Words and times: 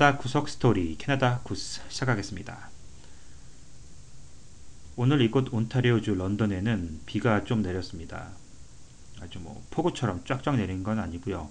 캐나다 0.00 0.16
구석 0.16 0.48
스토리 0.48 0.96
캐나다 0.96 1.40
구스 1.40 1.82
시작하겠습니다. 1.90 2.70
오늘 4.96 5.20
이곳 5.20 5.52
온타리오주 5.52 6.14
런던에는 6.14 7.02
비가 7.04 7.44
좀 7.44 7.60
내렸습니다. 7.60 8.30
아주 9.20 9.40
뭐 9.40 9.62
폭우처럼 9.68 10.24
쫙쫙 10.24 10.56
내린 10.56 10.82
건 10.82 10.98
아니고요. 11.00 11.50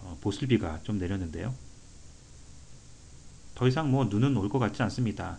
어, 0.00 0.18
보슬비가 0.20 0.80
좀 0.82 0.98
내렸는데요. 0.98 1.54
더 3.54 3.68
이상 3.68 3.88
뭐 3.92 4.06
눈은 4.06 4.36
올 4.36 4.48
것 4.48 4.58
같지 4.58 4.82
않습니다. 4.82 5.38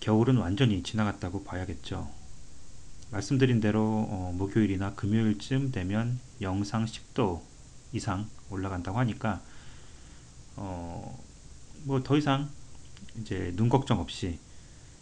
겨울은 0.00 0.38
완전히 0.38 0.82
지나갔다고 0.82 1.44
봐야겠죠. 1.44 2.10
말씀드린 3.10 3.60
대로 3.60 3.82
어, 4.08 4.32
목요일이나 4.34 4.94
금요일쯤 4.94 5.72
되면 5.72 6.18
영상 6.40 6.86
10도 6.86 7.42
이상 7.92 8.30
올라간다고 8.48 8.98
하니까 8.98 9.42
어, 10.56 11.18
뭐 11.84 12.02
더 12.02 12.16
이상 12.16 12.50
이제 13.20 13.52
눈 13.56 13.68
걱정 13.68 14.00
없이 14.00 14.38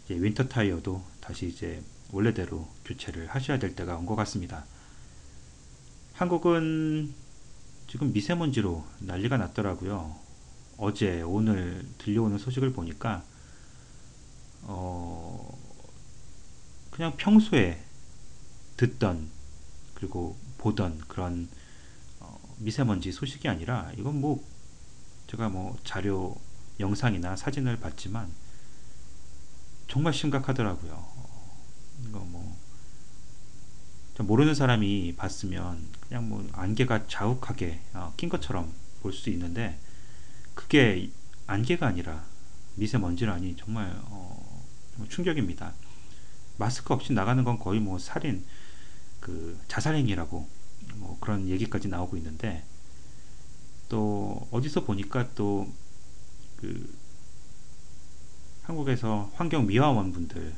이제 0.05 0.15
winter 0.15 0.47
타이어도 0.49 1.03
다시 1.21 1.47
이제 1.47 1.81
원래대로 2.11 2.67
교체를 2.85 3.27
하셔야 3.27 3.59
될 3.59 3.75
때가 3.75 3.97
온 3.97 4.05
것 4.05 4.15
같습니다. 4.15 4.65
한국은 6.13 7.13
지금 7.87 8.13
미세먼지로 8.13 8.85
난리가 8.99 9.37
났더라고요. 9.37 10.15
어제 10.77 11.21
오늘 11.21 11.85
들려오는 11.99 12.37
소식을 12.37 12.73
보니까 12.73 13.23
어 14.63 15.57
그냥 16.89 17.15
평소에 17.17 17.83
듣던 18.77 19.29
그리고 19.95 20.37
보던 20.57 20.99
그런 21.07 21.49
어 22.19 22.39
미세먼지 22.59 23.11
소식이 23.11 23.47
아니라 23.47 23.91
이건 23.97 24.19
뭐 24.21 24.43
제가 25.27 25.49
뭐 25.49 25.77
자료 25.83 26.35
영상이나 26.79 27.35
사진을 27.35 27.79
봤지만 27.79 28.29
정말 29.87 30.13
심각하더라고요. 30.13 31.05
이거 32.07 32.19
뭐 32.19 32.57
모르는 34.19 34.53
사람이 34.53 35.15
봤으면 35.17 35.87
그냥 36.07 36.29
뭐 36.29 36.47
안개가 36.53 37.07
자욱하게 37.07 37.79
어, 37.93 38.13
낀 38.17 38.29
것처럼 38.29 38.71
볼 39.01 39.13
수 39.13 39.29
있는데 39.31 39.79
그게 40.53 41.09
안개가 41.47 41.87
아니라 41.87 42.23
미세먼지라니 42.75 43.55
정말 43.57 43.99
어, 44.05 44.63
충격입니다. 45.09 45.73
마스크 46.57 46.93
없이 46.93 47.13
나가는 47.13 47.43
건 47.43 47.57
거의 47.57 47.79
뭐 47.79 47.97
살인 47.97 48.45
그 49.19 49.59
자살행위라고 49.67 50.47
뭐 50.95 51.17
그런 51.19 51.47
얘기까지 51.47 51.87
나오고 51.87 52.17
있는데 52.17 52.63
또 53.91 54.47
어디서 54.51 54.85
보니까 54.85 55.29
또 55.35 55.67
그 56.61 56.95
한국에서 58.61 59.31
환경 59.33 59.65
미화원 59.65 60.13
분들 60.13 60.53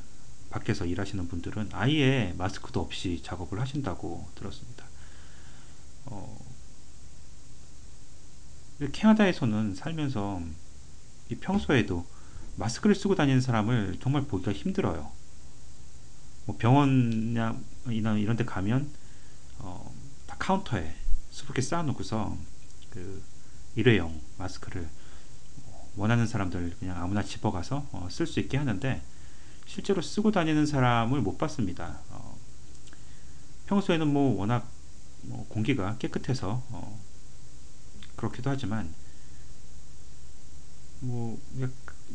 밖에서 0.50 0.86
일하시는 0.86 1.28
분들은 1.30 1.70
아예 1.72 2.36
마스크도 2.38 2.82
없이 2.82 3.22
작업을 3.24 3.60
하신다고 3.60 4.28
들었습니다. 4.36 4.86
어, 6.06 6.38
캐나다에서는 8.92 9.76
살면서 9.76 10.42
평소에도 11.40 12.06
마스크를 12.58 12.94
쓰고 12.94 13.16
다니는 13.16 13.40
사람을 13.40 13.98
정말 14.02 14.26
보기가 14.26 14.52
힘들어요. 14.52 15.10
뭐 16.46 16.58
병원이나 16.58 17.58
이런 17.88 18.36
데 18.36 18.44
가면 18.44 18.92
어, 19.60 19.92
다 20.28 20.36
카운터에 20.38 20.94
수북게 21.32 21.62
쌓아놓고서 21.62 22.38
그 22.90 23.24
일회용 23.76 24.20
마스크를 24.38 24.88
원하는 25.96 26.28
사람들 26.28 26.76
그냥 26.80 27.02
아무나 27.02 27.24
집어가서 27.24 27.88
어, 27.92 28.08
쓸 28.10 28.26
수 28.26 28.40
있게 28.40 28.58
하는데 28.58 29.02
실제로 29.66 30.02
쓰고 30.02 30.32
다니는 30.32 30.66
사람을 30.66 31.22
못 31.22 31.38
봤습니다. 31.38 32.00
어, 32.10 32.38
평소에는 33.68 34.08
뭐 34.08 34.38
워낙 34.38 34.70
뭐 35.22 35.46
공기가 35.48 35.98
깨끗해서 35.98 36.64
어, 36.70 37.00
그렇기도 38.16 38.50
하지만 38.50 38.94
뭐 41.00 41.40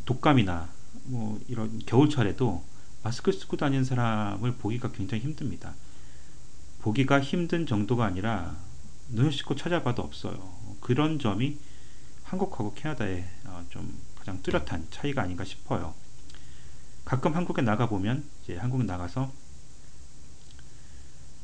독감이나 0.04 0.68
뭐 1.04 1.40
이런 1.48 1.78
겨울철에도 1.86 2.64
마스크 3.02 3.30
쓰고 3.32 3.56
다니는 3.56 3.84
사람을 3.84 4.54
보기가 4.54 4.90
굉장히 4.92 5.22
힘듭니다. 5.22 5.74
보기가 6.80 7.20
힘든 7.20 7.66
정도가 7.66 8.04
아니라 8.04 8.56
눈을 9.10 9.32
씻고 9.32 9.56
찾아봐도 9.56 10.02
없어요. 10.02 10.57
그런 10.80 11.18
점이 11.18 11.58
한국하고 12.24 12.74
캐나다의 12.74 13.24
어, 13.44 13.64
좀 13.70 13.98
가장 14.16 14.42
뚜렷한 14.42 14.88
차이가 14.90 15.22
아닌가 15.22 15.44
싶어요. 15.44 15.94
가끔 17.04 17.34
한국에 17.34 17.62
나가 17.62 17.88
보면 17.88 18.24
이제 18.42 18.56
한국 18.56 18.84
나가서 18.84 19.32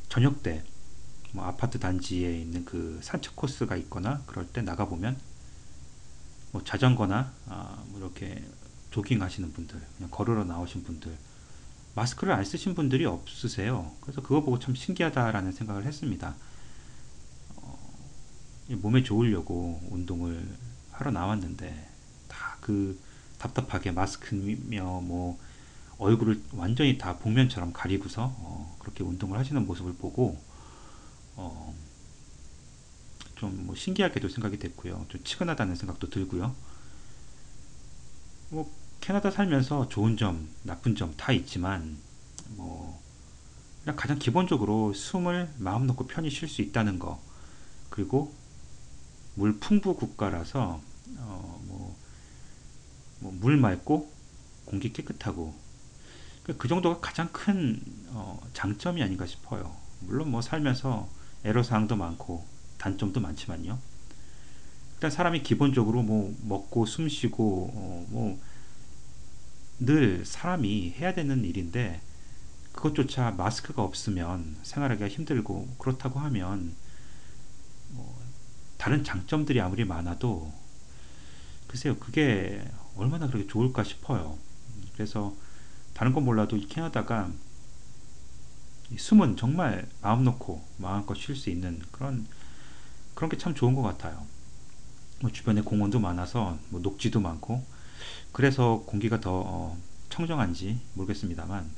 저녁 0.08 0.42
때 0.42 0.62
뭐 1.34 1.44
아파트 1.44 1.80
단지에 1.80 2.38
있는 2.38 2.64
그 2.64 3.00
산책 3.02 3.34
코스가 3.34 3.74
있거나 3.76 4.22
그럴 4.26 4.46
때 4.46 4.62
나가 4.62 4.86
보면 4.86 5.16
뭐 6.52 6.62
자전거나 6.62 7.32
아, 7.48 7.82
뭐 7.88 7.98
이렇게 7.98 8.42
조깅 8.92 9.20
하시는 9.20 9.52
분들 9.52 9.80
그냥 9.96 10.10
걸으러 10.12 10.44
나오신 10.44 10.84
분들 10.84 11.12
마스크를 11.96 12.32
안 12.32 12.44
쓰신 12.44 12.76
분들이 12.76 13.04
없으세요. 13.04 13.92
그래서 14.00 14.22
그거 14.22 14.42
보고 14.42 14.60
참 14.60 14.76
신기하다라는 14.76 15.50
생각을 15.50 15.84
했습니다. 15.84 16.36
어, 18.70 18.74
몸에 18.76 19.02
좋으려고 19.02 19.80
운동을 19.90 20.46
하러 20.92 21.10
나왔는데 21.10 21.88
다 22.28 22.54
그 22.60 22.98
답답하게 23.38 23.90
마스크며 23.90 25.02
뭐 25.02 25.38
얼굴을 25.98 26.42
완전히 26.54 26.96
다 26.96 27.18
복면처럼 27.18 27.74
가리고서 27.74 28.32
어, 28.38 28.76
그렇게 28.80 29.04
운동을 29.04 29.38
하시는 29.38 29.66
모습을 29.66 29.92
보고 29.94 30.40
어, 31.36 31.74
좀 33.36 33.66
뭐 33.66 33.74
신기하게도 33.74 34.28
생각이 34.30 34.58
됐고요. 34.58 35.04
좀 35.10 35.22
치근하다는 35.24 35.76
생각도 35.76 36.08
들고요. 36.08 36.54
뭐 38.50 38.70
캐나다 39.00 39.30
살면서 39.30 39.88
좋은 39.90 40.16
점, 40.16 40.48
나쁜 40.62 40.94
점 40.96 41.14
다 41.16 41.32
있지만 41.32 41.98
뭐 42.56 42.98
그냥 43.82 43.96
가장 43.96 44.18
기본적으로 44.18 44.94
숨을 44.94 45.52
마음 45.58 45.86
놓고 45.86 46.06
편히 46.06 46.30
쉴 46.30 46.48
수 46.48 46.62
있다는 46.62 46.98
거 46.98 47.20
그리고 47.90 48.32
물 49.34 49.58
풍부 49.58 49.96
국가라서 49.96 50.80
어, 51.18 51.62
뭐, 51.66 51.96
뭐 53.20 53.32
물 53.32 53.56
맑고 53.56 54.10
공기 54.66 54.92
깨끗하고 54.92 55.54
그, 56.42 56.56
그 56.56 56.68
정도가 56.68 57.00
가장 57.00 57.28
큰 57.32 57.80
어, 58.08 58.40
장점이 58.52 59.02
아닌가 59.02 59.26
싶어요. 59.26 59.74
물론 60.00 60.30
뭐 60.30 60.42
살면서 60.42 61.08
애로사항도 61.44 61.96
많고 61.96 62.46
단점도 62.78 63.20
많지만요. 63.20 63.78
일단 64.94 65.10
사람이 65.10 65.42
기본적으로 65.42 66.02
뭐 66.02 66.34
먹고 66.42 66.86
숨쉬고 66.86 67.70
어, 67.74 68.36
뭐늘 69.80 70.24
사람이 70.24 70.94
해야 70.98 71.14
되는 71.14 71.44
일인데 71.44 72.00
그것조차 72.72 73.30
마스크가 73.32 73.82
없으면 73.82 74.56
생활하기가 74.62 75.08
힘들고 75.08 75.76
그렇다고 75.78 76.18
하면 76.20 76.74
뭐 77.90 78.23
다른 78.84 79.02
장점들이 79.02 79.62
아무리 79.62 79.86
많아도 79.86 80.52
글쎄요 81.68 81.96
그게 81.96 82.62
얼마나 82.96 83.26
그렇게 83.26 83.46
좋을까 83.46 83.82
싶어요. 83.82 84.36
그래서 84.92 85.34
다른 85.94 86.12
건 86.12 86.26
몰라도 86.26 86.58
이 86.58 86.68
캐나다가 86.68 87.32
숨은 88.94 89.38
정말 89.38 89.88
마음 90.02 90.24
놓고 90.24 90.62
마음껏 90.76 91.14
쉴 91.14 91.34
수 91.34 91.48
있는 91.48 91.80
그런 91.92 92.26
그런 93.14 93.30
게 93.30 93.38
참 93.38 93.54
좋은 93.54 93.74
것 93.74 93.80
같아요. 93.80 94.26
뭐 95.22 95.32
주변에 95.32 95.62
공원도 95.62 95.98
많아서 95.98 96.58
뭐 96.68 96.78
녹지도 96.82 97.20
많고 97.20 97.64
그래서 98.32 98.82
공기가 98.84 99.18
더 99.18 99.42
어, 99.46 99.78
청정한지 100.10 100.78
모르겠습니다만 100.92 101.70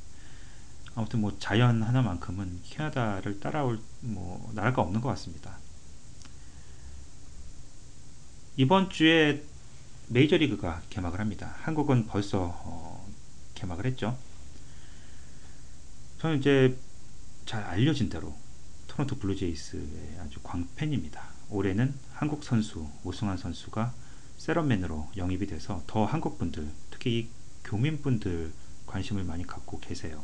아무튼 0.96 1.20
뭐 1.20 1.38
자연 1.38 1.84
하나만큼은 1.84 2.62
캐나다를 2.64 3.38
따라올 3.38 3.78
뭐 4.00 4.50
나라가 4.56 4.82
없는 4.82 5.00
것 5.00 5.08
같습니다 5.10 5.56
이번 8.58 8.88
주에 8.88 9.42
메이저리그가 10.08 10.82
개막을 10.88 11.20
합니다. 11.20 11.54
한국은 11.58 12.06
벌써 12.06 12.58
어, 12.64 13.06
개막을 13.54 13.84
했죠. 13.84 14.16
저는 16.18 16.38
이제 16.38 16.78
잘 17.44 17.62
알려진 17.64 18.08
대로 18.08 18.34
토론토 18.88 19.18
블루제이스의 19.18 20.20
아주 20.20 20.40
광팬입니다. 20.42 21.22
올해는 21.50 21.94
한국 22.14 22.44
선수 22.44 22.88
오승환 23.04 23.36
선수가 23.36 23.92
셋업맨으로 24.38 25.10
영입이 25.18 25.46
돼서 25.48 25.82
더 25.86 26.06
한국 26.06 26.38
분들 26.38 26.66
특히 26.90 27.28
교민 27.62 28.00
분들 28.00 28.52
관심을 28.86 29.24
많이 29.24 29.46
갖고 29.46 29.80
계세요. 29.80 30.22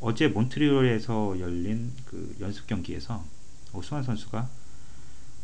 어제 0.00 0.28
몬트리올에서 0.28 1.38
열린 1.38 1.92
그 2.06 2.34
연습 2.40 2.66
경기에서 2.66 3.22
오승환 3.74 4.04
선수가 4.04 4.38
어, 4.38 4.59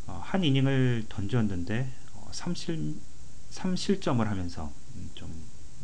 한 0.06 0.44
이닝을 0.44 1.06
던졌는데 1.08 1.92
30, 2.32 3.00
3실점을 3.50 4.22
하면서 4.24 4.72
음, 4.94 5.10
좀 5.14 5.32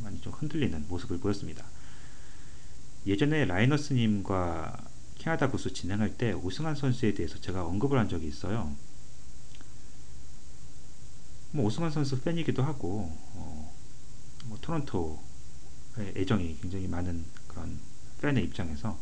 많이 0.03 0.21
좀 0.21 0.33
흔들리는 0.33 0.87
모습을 0.89 1.19
보였습니다. 1.19 1.65
예전에 3.07 3.45
라이너스님과 3.47 4.85
캐나다 5.19 5.49
구수 5.51 5.73
진행할 5.73 6.17
때 6.17 6.33
오승환 6.33 6.75
선수에 6.75 7.15
대해서 7.15 7.41
제가 7.41 7.65
언급을 7.65 7.99
한 7.99 8.09
적이 8.09 8.29
있어요. 8.29 8.75
뭐 11.53 11.67
오승환 11.67 11.91
선수 11.91 12.21
팬이기도 12.21 12.63
하고 12.63 13.17
어, 13.35 13.75
뭐 14.47 14.59
토론토의 14.61 16.15
애정이 16.17 16.59
굉장히 16.61 16.89
많은 16.89 17.25
그런 17.47 17.79
팬의 18.21 18.45
입장에서 18.45 18.99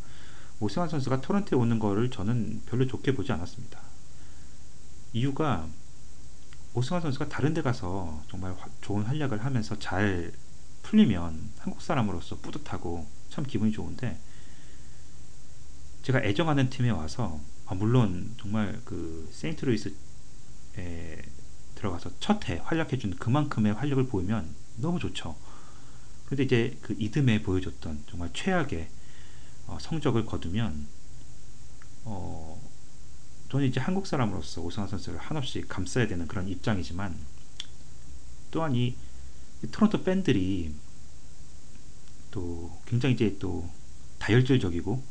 오승환 0.60 0.88
선수가 0.88 1.20
토론토에 1.20 1.58
오는 1.58 1.78
거를 1.78 2.10
저는 2.10 2.62
별로 2.66 2.86
좋게 2.86 3.14
보지 3.14 3.32
않았습니다. 3.32 3.89
이유가 5.12 5.68
오승환 6.74 7.02
선수가 7.02 7.28
다른 7.28 7.52
데 7.54 7.62
가서 7.62 8.22
정말 8.30 8.56
좋은 8.80 9.02
활약을 9.04 9.44
하면서 9.44 9.78
잘 9.78 10.32
풀리면 10.82 11.52
한국 11.58 11.82
사람으로서 11.82 12.36
뿌듯하고 12.38 13.06
참 13.28 13.44
기분이 13.44 13.72
좋은데 13.72 14.18
제가 16.02 16.20
애정하는 16.22 16.70
팀에 16.70 16.90
와서 16.90 17.40
아 17.66 17.74
물론 17.74 18.34
정말 18.40 18.80
그 18.84 19.28
세인트루이스에 19.32 19.94
들어가서 21.74 22.10
첫 22.20 22.48
해 22.48 22.60
활약해준 22.64 23.16
그만큼의 23.16 23.74
활력을 23.74 24.06
보이면 24.06 24.54
너무 24.76 24.98
좋죠. 24.98 25.36
근데 26.26 26.44
이제 26.44 26.78
그 26.82 26.94
이듬해 26.98 27.42
보여줬던 27.42 28.04
정말 28.08 28.30
최악의 28.32 28.88
어, 29.66 29.78
성적을 29.80 30.26
거두면 30.26 30.86
어, 32.04 32.60
저는 33.50 33.66
이제 33.66 33.80
한국 33.80 34.06
사람으로서 34.06 34.60
오승환 34.60 34.88
선수를 34.88 35.18
한없이 35.18 35.62
감싸야 35.68 36.06
되는 36.06 36.26
그런 36.26 36.48
입장이지만 36.48 37.16
또한 38.50 38.74
이 38.74 38.94
토론토 39.70 40.02
팬들이 40.04 40.74
또 42.30 42.78
굉장히 42.86 43.14
이제 43.14 43.36
또 43.38 43.68
다혈질적이고 44.18 45.02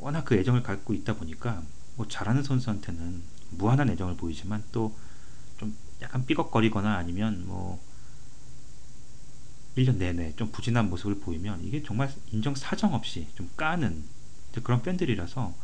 워낙 0.00 0.24
그 0.24 0.36
애정을 0.36 0.62
갖고 0.62 0.94
있다 0.94 1.14
보니까 1.14 1.62
뭐 1.96 2.06
잘하는 2.06 2.42
선수한테는 2.42 3.22
무한한 3.50 3.88
애정을 3.90 4.16
보이지만 4.16 4.64
또 4.72 4.94
좀 5.58 5.76
약간 6.00 6.24
삐걱거리거나 6.24 6.96
아니면 6.96 7.46
뭐 7.46 7.82
1년 9.76 9.96
내내 9.96 10.34
좀 10.36 10.50
부진한 10.50 10.88
모습을 10.88 11.20
보이면 11.20 11.64
이게 11.64 11.82
정말 11.82 12.12
인정 12.32 12.54
사정 12.54 12.94
없이 12.94 13.28
좀 13.34 13.50
까는 13.56 14.04
그런 14.62 14.82
팬들이라서 14.82 15.54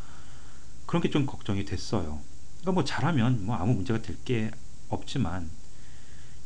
그런 0.87 1.03
게 1.03 1.11
좀 1.11 1.27
걱정이 1.27 1.65
됐어요. 1.65 2.21
그러니까 2.61 2.73
뭐 2.73 2.85
잘하면 2.85 3.45
뭐 3.47 3.57
아무 3.57 3.75
문제가 3.75 4.01
될 4.03 4.17
게 4.25 4.51
없지만 4.89 5.51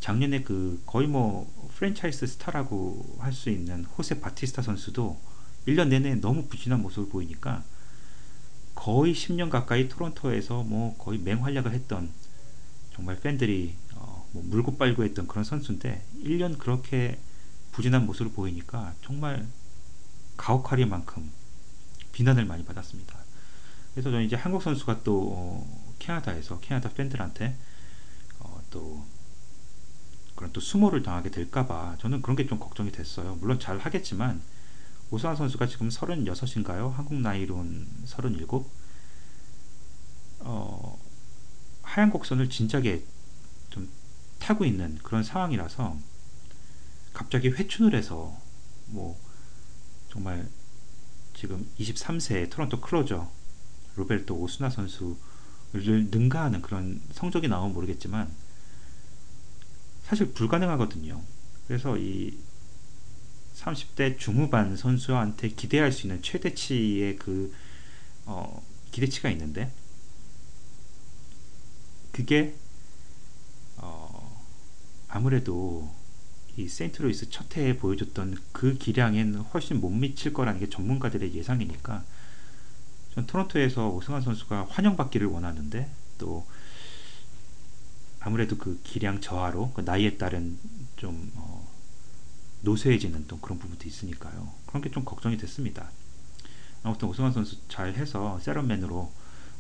작년에 0.01 0.43
그 0.43 0.81
거의 0.87 1.07
뭐 1.09 1.51
프랜차이즈 1.77 2.27
스타라고 2.27 3.17
할 3.21 3.33
수 3.33 3.51
있는 3.51 3.85
호세 3.85 4.21
바티스타 4.21 4.63
선수도 4.63 5.21
1년 5.67 5.89
내내 5.89 6.17
너무 6.17 6.47
부진한 6.49 6.81
모습을 6.83 7.09
보이니까 7.11 7.65
거의 8.75 9.13
10년 9.15 9.51
가까이 9.51 9.89
토론토에서 9.89 10.63
뭐 10.63 10.97
거의 10.99 11.19
맹활약을 11.19 11.73
했던 11.73 12.13
정말 12.95 13.19
팬들이 13.21 13.75
어 13.95 14.19
뭐 14.33 14.43
물고 14.47 14.77
빨고 14.77 15.05
했던 15.05 15.27
그런 15.27 15.43
선수인데 15.43 16.05
1년 16.23 16.59
그렇게 16.59 17.19
부진한 17.73 18.05
모습을 18.07 18.33
보이니까 18.33 18.95
정말 19.03 19.47
가혹하리만큼 20.37 21.31
비난을 22.13 22.45
많이 22.45 22.65
받았습니다. 22.65 23.18
그래서 23.95 24.11
저는 24.11 24.25
이제 24.25 24.37
한국 24.37 24.63
선수가 24.63 25.03
또 25.03 25.33
어, 25.35 25.95
캐나다에서 25.99 26.61
캐나다 26.61 26.89
팬들한테 26.91 27.57
어, 28.41 28.61
또 28.71 29.05
그런 30.37 30.53
또 30.53 30.61
수모를 30.61 31.03
당하게 31.03 31.31
될까봐 31.31 31.97
저는 31.99 32.23
그런 32.23 32.37
게 32.37 32.47
좀 32.47 32.59
걱정이 32.59 32.93
됐어요. 32.93 33.37
물론 33.41 33.59
잘 33.59 33.79
하겠지만 33.79 34.41
오승환 35.11 35.37
선수가 35.37 35.67
지금 35.67 35.89
36인가요? 35.89 36.93
한국 36.93 37.15
나이로는 37.15 37.87
37? 38.05 38.47
어, 40.41 40.99
하얀 41.83 42.11
곡선을 42.11 42.51
진작에 42.51 43.03
좀 43.71 43.89
타고 44.39 44.65
있는 44.65 44.99
그런 45.03 45.23
상황이라서 45.25 45.97
갑자기 47.13 47.49
회춘을 47.49 47.95
해서 47.95 48.37
뭐 48.87 49.19
정말 50.11 50.49
지금 51.35 51.69
23세 51.79 52.51
토론토 52.51 52.81
클로저 52.81 53.31
로베르토 53.99 54.35
오스나 54.35 54.71
선수를 54.71 55.17
능가하는 56.11 56.63
그런 56.63 57.01
성적이 57.13 57.49
나오면 57.49 57.75
모르겠지만 57.75 58.31
사실 60.05 60.33
불가능하거든요. 60.33 61.21
그래서 61.67 61.99
이 61.99 62.39
30대 63.57 64.19
중후반 64.19 64.77
선수한테 64.77 65.49
기대할 65.49 65.93
수 65.93 66.07
있는 66.07 66.23
최대치의 66.23 67.17
그 67.17 67.53
어, 68.25 68.63
기대치가 68.93 69.29
있는데 69.31 69.71
그게 72.13 72.55
어, 73.77 74.45
아무래도 75.09 75.93
이 76.57 76.69
세인트루이스 76.69 77.31
첫 77.31 77.57
해에 77.57 77.77
보여줬던 77.77 78.37
그 78.53 78.77
기량에는 78.79 79.41
훨씬 79.41 79.81
못 79.81 79.91
미칠 79.91 80.33
거라는 80.33 80.61
게 80.61 80.69
전문가들의 80.69 81.35
예상이니까 81.35 82.05
전 83.15 83.27
토론토에서 83.27 83.89
오승환 83.89 84.23
선수가 84.23 84.67
환영받기를 84.71 85.27
원하는데 85.27 85.91
또 86.19 86.47
아무래도 88.21 88.57
그 88.59 88.81
기량 88.85 89.21
저하로 89.21 89.73
그 89.73 89.81
나이에 89.83 90.17
따른 90.17 90.59
좀 90.97 91.31
어, 91.37 91.69
노쇠해지는 92.63 93.27
또 93.29 93.39
그런 93.41 93.59
부분도 93.59 93.87
있으니까요. 93.89 94.53
그런 94.67 94.83
게 94.83 94.91
좀 94.91 95.05
걱정이 95.05 95.37
됐습니다. 95.37 95.91
아무튼 96.83 97.09
오승환 97.09 97.33
선수 97.33 97.57
잘 97.69 97.95
해서 97.95 98.39
세런맨으로 98.41 99.11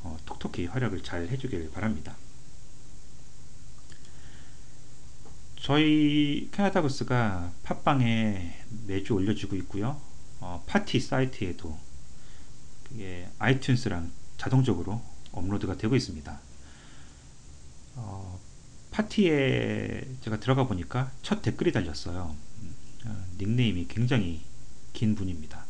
어, 0.02 0.16
톡톡히 0.26 0.66
활약을 0.66 1.02
잘 1.02 1.28
해주길 1.28 1.70
바랍니다. 1.72 2.16
저희 5.56 6.48
캐나다 6.52 6.82
구스가 6.82 7.52
팟빵에 7.64 8.64
매주 8.86 9.14
올려주고 9.14 9.56
있고요. 9.56 10.00
어, 10.40 10.62
파티 10.66 11.00
사이트에도 11.00 11.76
그게 12.88 13.28
아이튠스랑 13.38 14.10
자동적으로 14.36 15.02
업로드가 15.32 15.76
되고 15.76 15.94
있습니다. 15.94 16.40
어, 17.96 18.40
파티에 18.90 20.08
제가 20.20 20.40
들어가 20.40 20.66
보니까 20.66 21.10
첫 21.22 21.42
댓글이 21.42 21.72
달렸어요. 21.72 22.34
어, 23.06 23.26
닉네임이 23.38 23.88
굉장히 23.88 24.42
긴 24.92 25.14
분입니다. 25.14 25.64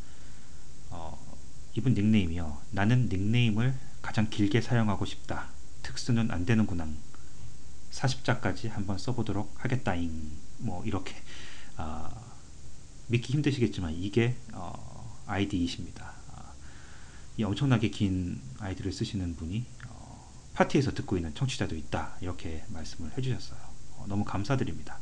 어, 0.91 1.19
이분 1.75 1.95
닉네임이요. 1.95 2.59
나는 2.71 3.09
닉네임을 3.09 3.75
가장 4.03 4.31
길게 4.31 4.61
사용하고 4.61 5.05
싶다. 5.05 5.49
특수는 5.83 6.31
안 6.31 6.47
되는구나. 6.47 6.89
40자까지 7.91 8.69
한번 8.71 8.99
써보도록 8.99 9.55
하겠다잉. 9.59 10.31
뭐 10.59 10.85
이렇게 10.85 11.15
어, 11.77 12.09
믿기 13.07 13.33
힘드시겠지만 13.33 13.95
이게 13.95 14.37
어, 14.53 15.23
아이디이십니다. 15.27 16.18
어, 17.38 17.40
이 17.40 17.45
엄청나게 17.45 17.90
긴 17.90 18.40
아이디를 18.59 18.92
쓰시는 18.92 19.37
분이 19.37 19.64
어, 19.88 20.30
파티에서 20.54 20.92
듣고 20.95 21.16
있는 21.16 21.35
청취자도 21.35 21.76
있다. 21.76 22.16
이렇게 22.21 22.64
말씀을 22.68 23.12
해주셨어요. 23.16 23.59
어, 23.97 24.04
너무 24.09 24.25
감사드립니다. 24.25 24.99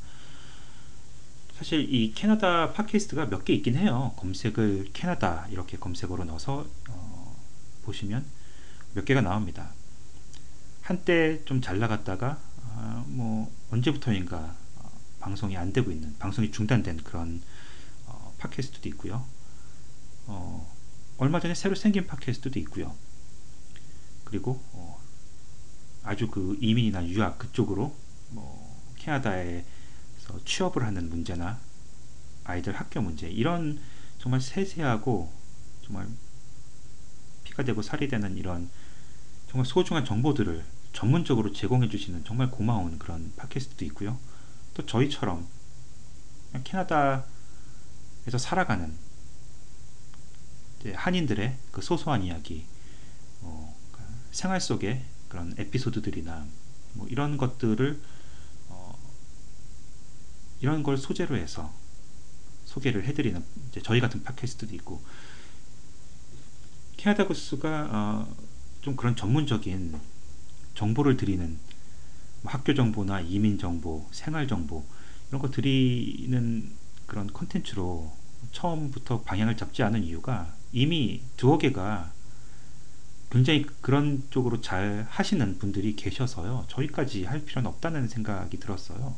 사실 1.57 1.93
이 1.93 2.13
캐나다 2.13 2.73
팟캐스트가 2.75 3.27
몇 3.27 3.45
개 3.45 3.55
있긴 3.55 3.77
해요. 3.77 4.13
검색을 4.17 4.91
캐나다 4.93 5.47
이렇게 5.51 5.79
검색어로 5.79 6.25
넣어서 6.25 6.67
어, 6.91 7.37
보시면 7.85 8.25
몇 8.95 9.05
개가 9.05 9.23
나옵니다. 9.23 9.73
한때 10.83 11.43
좀 11.47 11.61
잘 11.63 11.79
나갔다가 11.79 12.39
아, 12.63 13.05
뭐 13.09 13.51
언제부터인가 13.71 14.55
어, 14.77 14.91
방송이 15.21 15.57
안 15.57 15.73
되고 15.73 15.91
있는 15.91 16.15
방송이 16.19 16.51
중단된 16.51 16.99
그런 16.99 17.41
어, 18.07 18.35
팟캐스트도 18.39 18.89
있고요. 18.91 19.25
어, 20.27 20.76
얼마 21.19 21.41
전에 21.41 21.55
새로 21.55 21.75
생긴 21.75 22.07
팟캐스트도 22.07 22.59
있고요. 22.61 22.95
그리고 24.25 24.63
어, 24.73 25.01
아주 26.03 26.29
그 26.29 26.57
이민이나 26.61 27.07
유학 27.09 27.39
그쪽으로 27.39 27.95
뭐 28.31 28.83
캐나다에 28.97 29.65
취업을 30.45 30.85
하는 30.85 31.09
문제나 31.09 31.59
아이들 32.45 32.75
학교 32.75 33.01
문제 33.01 33.29
이런 33.29 33.81
정말 34.19 34.41
세세하고 34.41 35.33
정말 35.83 36.09
피가 37.45 37.63
되고 37.65 37.81
살이 37.83 38.09
되는 38.09 38.37
이런 38.37 38.69
정말 39.49 39.65
소중한 39.67 40.05
정보들을 40.05 40.65
전문적으로 40.93 41.53
제공해 41.53 41.89
주시는 41.89 42.25
정말 42.25 42.51
고마운 42.51 42.99
그런 42.99 43.33
팟캐스트도 43.37 43.85
있고요. 43.87 44.19
또 44.75 44.85
저희처럼 44.85 45.47
캐나다에서 46.65 47.27
살아가는 48.39 49.06
한인들의 50.95 51.57
그 51.71 51.83
소소한 51.83 52.23
이야기, 52.23 52.67
어, 53.43 53.77
그 53.93 54.01
생활 54.31 54.61
속의 54.61 55.05
그런 55.29 55.55
에피소드들이나 55.59 56.47
뭐 56.95 57.07
이런 57.09 57.37
것들을 57.37 58.01
이런 60.61 60.83
걸 60.83 60.97
소재로 60.97 61.37
해서 61.37 61.73
소개를 62.65 63.05
해드리는 63.05 63.43
저희 63.83 64.01
같은 64.01 64.23
팟캐스트도 64.23 64.75
있고 64.77 65.03
캐나다 66.97 67.27
구스가 67.27 67.89
어, 67.93 68.37
좀 68.81 68.97
그런 68.97 69.15
전문적인 69.17 70.01
정보를 70.75 71.17
드리는 71.17 71.59
뭐 72.43 72.53
학교 72.53 72.75
정보나 72.75 73.21
이민 73.21 73.59
정보, 73.59 74.09
생활 74.13 74.49
정보 74.49 74.85
이런 75.29 75.41
거 75.41 75.51
드리는 75.51 76.73
그런 77.07 77.33
컨텐츠로 77.33 78.13
처음부터 78.53 79.23
방향을 79.23 79.57
잡지 79.57 79.83
않은 79.83 80.05
이유가 80.05 80.56
이미 80.73 81.23
두어 81.37 81.59
개가 81.59 82.13
굉장히 83.31 83.67
그런 83.81 84.23
쪽으로 84.31 84.61
잘 84.61 85.07
하시는 85.11 85.59
분들이 85.59 85.97
계셔서요. 85.97 86.67
저희까지 86.69 87.25
할 87.25 87.45
필요는 87.45 87.69
없다는 87.69 88.09
생각이 88.09 88.59
들었어요. 88.59 89.17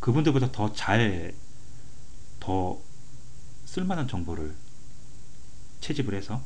그분들보다 0.00 0.52
더 0.52 0.72
잘, 0.72 1.34
더 2.38 2.80
쓸만한 3.64 4.08
정보를 4.08 4.54
채집을 5.80 6.14
해서 6.14 6.42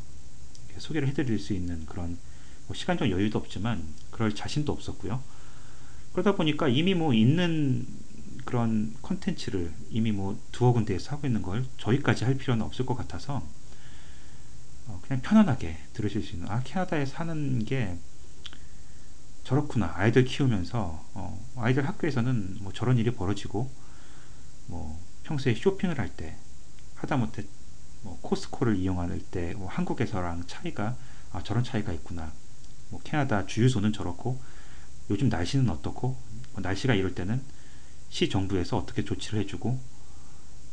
소개를 0.78 1.08
해드릴 1.08 1.38
수 1.38 1.52
있는 1.52 1.86
그런 1.86 2.18
뭐 2.66 2.76
시간적 2.76 3.10
여유도 3.10 3.38
없지만 3.38 3.84
그럴 4.10 4.34
자신도 4.34 4.72
없었고요. 4.72 5.22
그러다 6.12 6.36
보니까 6.36 6.68
이미 6.68 6.94
뭐 6.94 7.12
있는 7.12 7.86
그런 8.44 8.94
컨텐츠를 9.02 9.72
이미 9.90 10.12
뭐 10.12 10.38
두어 10.52 10.72
군데에서 10.72 11.12
하고 11.12 11.26
있는 11.26 11.42
걸 11.42 11.64
저희까지 11.78 12.24
할 12.24 12.34
필요는 12.36 12.64
없을 12.64 12.86
것 12.86 12.94
같아서 12.94 13.42
어 14.86 15.00
그냥 15.02 15.22
편안하게 15.22 15.78
들으실 15.94 16.22
수 16.22 16.34
있는 16.34 16.48
아 16.50 16.60
캐나다에 16.62 17.06
사는 17.06 17.64
게 17.64 17.96
저렇구나 19.44 19.92
아이들 19.96 20.24
키우면서 20.24 21.04
어 21.14 21.46
아이들 21.56 21.86
학교에서는 21.88 22.58
뭐 22.60 22.72
저런 22.72 22.98
일이 22.98 23.10
벌어지고 23.12 23.70
뭐 24.66 24.98
평소에 25.24 25.54
쇼핑을 25.54 25.98
할 25.98 26.10
때 26.16 26.36
하다못해 26.96 27.44
뭐 28.02 28.18
코스코를 28.22 28.76
이용할 28.76 29.18
때 29.30 29.54
뭐 29.54 29.68
한국에서랑 29.68 30.44
차이가 30.46 30.96
아 31.32 31.42
저런 31.42 31.64
차이가 31.64 31.92
있구나. 31.92 32.32
뭐 32.90 33.00
캐나다 33.02 33.46
주유소는 33.46 33.92
저렇고 33.92 34.40
요즘 35.10 35.28
날씨는 35.28 35.68
어떻고 35.70 36.16
뭐 36.52 36.62
날씨가 36.62 36.94
이럴 36.94 37.14
때는 37.14 37.42
시 38.14 38.28
정부에서 38.28 38.76
어떻게 38.76 39.04
조치를 39.04 39.40
해주고 39.40 39.76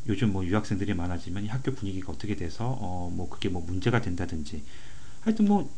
요즘 0.06 0.32
뭐 0.32 0.46
유학생들이 0.46 0.94
많아지면 0.94 1.48
학교 1.48 1.74
분위기가 1.74 2.12
어떻게 2.12 2.36
돼서 2.36 2.78
어 2.80 3.10
뭐 3.10 3.30
그게 3.30 3.50
뭐 3.50 3.64
문제가 3.66 4.00
된다든지 4.00 4.64
하여튼 5.22 5.46
뭐 5.48 5.74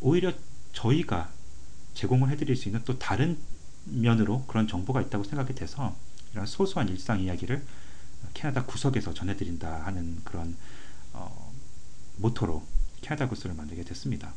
오히려 0.00 0.32
저희가 0.72 1.32
제공을 1.94 2.28
해드릴 2.30 2.56
수 2.56 2.68
있는 2.68 2.82
또 2.84 2.98
다른 2.98 3.38
면으로 3.84 4.44
그런 4.46 4.66
정보가 4.66 5.00
있다고 5.02 5.22
생각이 5.22 5.54
돼서 5.54 5.96
이런 6.32 6.44
소소한 6.46 6.88
일상 6.88 7.20
이야기를 7.20 7.64
캐나다 8.34 8.64
구석에서 8.64 9.14
전해드린다 9.14 9.86
하는 9.86 10.20
그런 10.24 10.56
어, 11.12 11.52
모토로 12.16 12.64
캐나다 13.00 13.28
구스를 13.28 13.54
만들게 13.54 13.84
됐습니다. 13.84 14.34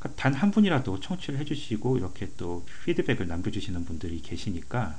그러니까 0.00 0.20
단한 0.20 0.50
분이라도 0.50 0.98
청취를 1.00 1.38
해주시고 1.38 1.98
이렇게 1.98 2.32
또 2.36 2.64
피드백을 2.84 3.28
남겨주시는 3.28 3.84
분들이 3.84 4.20
계시니까 4.22 4.98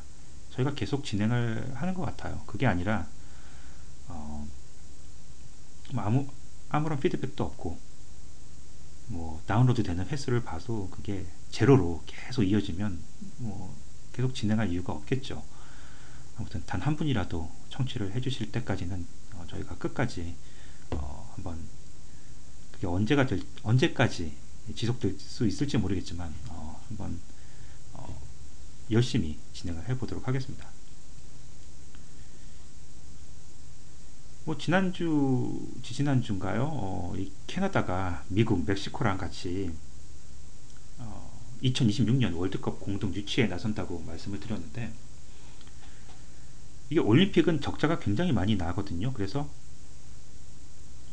저희가 0.51 0.75
계속 0.75 1.03
진행을 1.03 1.73
하는 1.75 1.93
것 1.93 2.03
같아요. 2.03 2.41
그게 2.45 2.67
아니라 2.67 3.07
어, 4.07 4.47
뭐 5.93 6.03
아무 6.03 6.27
아무런 6.69 6.99
피드백도 6.99 7.43
없고 7.43 7.79
뭐 9.07 9.41
다운로드 9.45 9.83
되는 9.83 10.05
횟수를 10.07 10.43
봐도 10.43 10.87
그게 10.89 11.25
제로로 11.49 12.01
계속 12.05 12.43
이어지면 12.43 12.99
뭐 13.39 13.75
계속 14.13 14.33
진행할 14.35 14.69
이유가 14.71 14.93
없겠죠. 14.93 15.43
아무튼 16.37 16.63
단 16.65 16.81
한 16.81 16.95
분이라도 16.95 17.51
청취를 17.69 18.13
해주실 18.13 18.51
때까지는 18.51 19.05
어, 19.33 19.45
저희가 19.49 19.77
끝까지 19.77 20.35
어, 20.91 21.31
한번 21.35 21.59
그게 22.71 22.87
언제가 22.87 23.25
될 23.25 23.41
언제까지 23.63 24.35
지속될 24.75 25.17
수 25.19 25.45
있을지 25.47 25.77
모르겠지만 25.77 26.33
어, 26.49 26.81
한번 26.87 27.19
어, 27.93 28.21
열심히 28.91 29.37
진행을 29.53 29.89
해보도록 29.89 30.27
하겠습니다. 30.27 30.67
뭐 34.43 34.57
지난주 34.57 35.69
지지난주인가요? 35.83 36.63
어, 36.63 37.13
이 37.15 37.31
캐나다가 37.45 38.23
미국, 38.27 38.65
멕시코랑 38.65 39.17
같이 39.17 39.71
2026년 41.63 42.33
어, 42.33 42.37
월드컵 42.37 42.79
공동 42.79 43.13
유치에 43.13 43.47
나선다고 43.47 43.99
말씀을 44.01 44.39
드렸는데 44.39 44.91
이게 46.89 46.99
올림픽은 46.99 47.61
적자가 47.61 47.99
굉장히 47.99 48.31
많이 48.31 48.55
나거든요. 48.55 49.13
그래서 49.13 49.49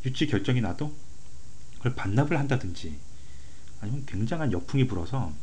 유치 0.05 0.27
결정이 0.27 0.61
나도 0.61 0.93
그걸 1.77 1.95
반납을 1.95 2.37
한다든지 2.37 2.99
아니면 3.81 4.05
굉장한 4.05 4.51
역풍이 4.51 4.87
불어서 4.87 5.33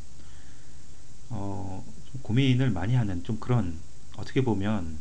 어, 1.31 1.85
고민을 2.23 2.71
많이 2.71 2.95
하는 2.95 3.23
좀 3.25 3.38
그런 3.40 3.78
어떻게 4.16 4.43
보면 4.43 4.99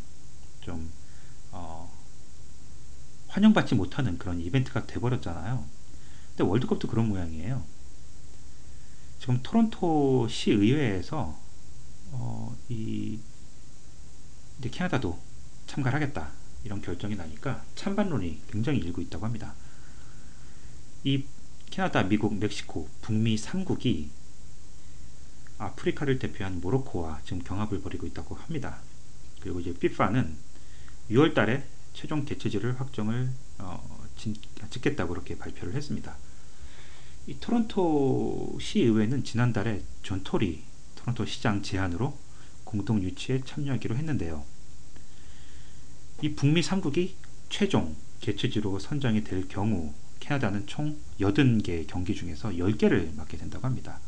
좀 0.62 0.92
어, 1.52 1.92
환영받지 3.28 3.76
못하는 3.76 4.18
그런 4.18 4.40
이벤트가 4.42 4.86
돼버렸잖아요. 4.86 5.64
근데 6.30 6.44
월드컵도 6.44 6.88
그런 6.88 7.08
모양이에요. 7.10 7.64
지금 9.20 9.40
토론토 9.42 10.28
시의회에서 10.28 11.38
어, 12.12 12.58
이 12.70 13.20
이제 14.60 14.70
캐나다도 14.70 15.20
참가를 15.68 16.02
하겠다 16.02 16.32
이런 16.64 16.82
결정이 16.82 17.16
나니까 17.16 17.64
찬반론이 17.76 18.42
굉장히 18.50 18.80
일고 18.80 19.02
있다고 19.02 19.26
합니다. 19.26 19.54
이 21.04 21.24
캐나다, 21.70 22.04
미국, 22.04 22.36
멕시코, 22.36 22.88
북미 23.02 23.36
3국이 23.36 24.08
아프리카를 25.58 26.20
대표한 26.20 26.62
모로코와 26.62 27.22
지금 27.24 27.44
경합을 27.44 27.82
벌이고 27.82 28.06
있다고 28.08 28.36
합니다. 28.36 28.82
그리고 29.42 29.60
이제 29.60 29.72
FIFA는 29.72 30.36
6월 31.12 31.34
달에 31.34 31.66
최종 31.94 32.26
개최지를 32.26 32.80
확정을 32.80 33.30
어, 33.60 34.06
짓겠다고 34.70 35.14
그렇게 35.14 35.38
발표를 35.38 35.76
했습니다. 35.76 36.18
이 37.28 37.38
토론토 37.40 38.58
시의회는 38.60 39.24
지난달에 39.24 39.84
존 40.04 40.24
토리 40.24 40.64
토론토 40.96 41.26
시장 41.26 41.62
제안으로 41.62 42.18
공동 42.64 43.02
유치에 43.02 43.42
참여하기로 43.46 43.96
했는데요. 43.96 44.44
이 46.22 46.34
북미 46.34 46.62
3국이 46.62 47.14
최종 47.50 47.96
개최지로 48.20 48.80
선정이 48.80 49.24
될 49.24 49.48
경우 49.48 49.94
캐나다는 50.20 50.66
총 50.68 50.98
80개 51.20 51.88
경기 51.88 52.16
중에서 52.16 52.50
10개를 52.50 53.16
맡게 53.16 53.38
된다고 53.38 53.66
합니다. 53.66 54.00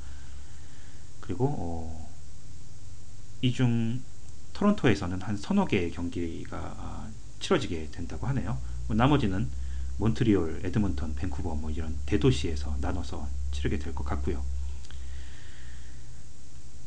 그리고 1.21 1.45
어, 1.47 2.09
이중 3.41 4.01
토론토에서는 4.53 5.21
한 5.21 5.37
서너 5.37 5.65
개의 5.65 5.91
경기가 5.91 6.57
아, 6.77 7.09
치러지게 7.39 7.89
된다고 7.91 8.25
하네요. 8.27 8.57
뭐 8.87 8.95
나머지는 8.95 9.49
몬트리올, 9.97 10.61
에드먼턴, 10.63 11.15
밴쿠버 11.15 11.55
뭐 11.55 11.69
이런 11.71 11.95
대도시에서 12.05 12.77
나눠서 12.81 13.27
치르게 13.51 13.77
될 13.79 13.93
것 13.93 14.03
같고요. 14.03 14.43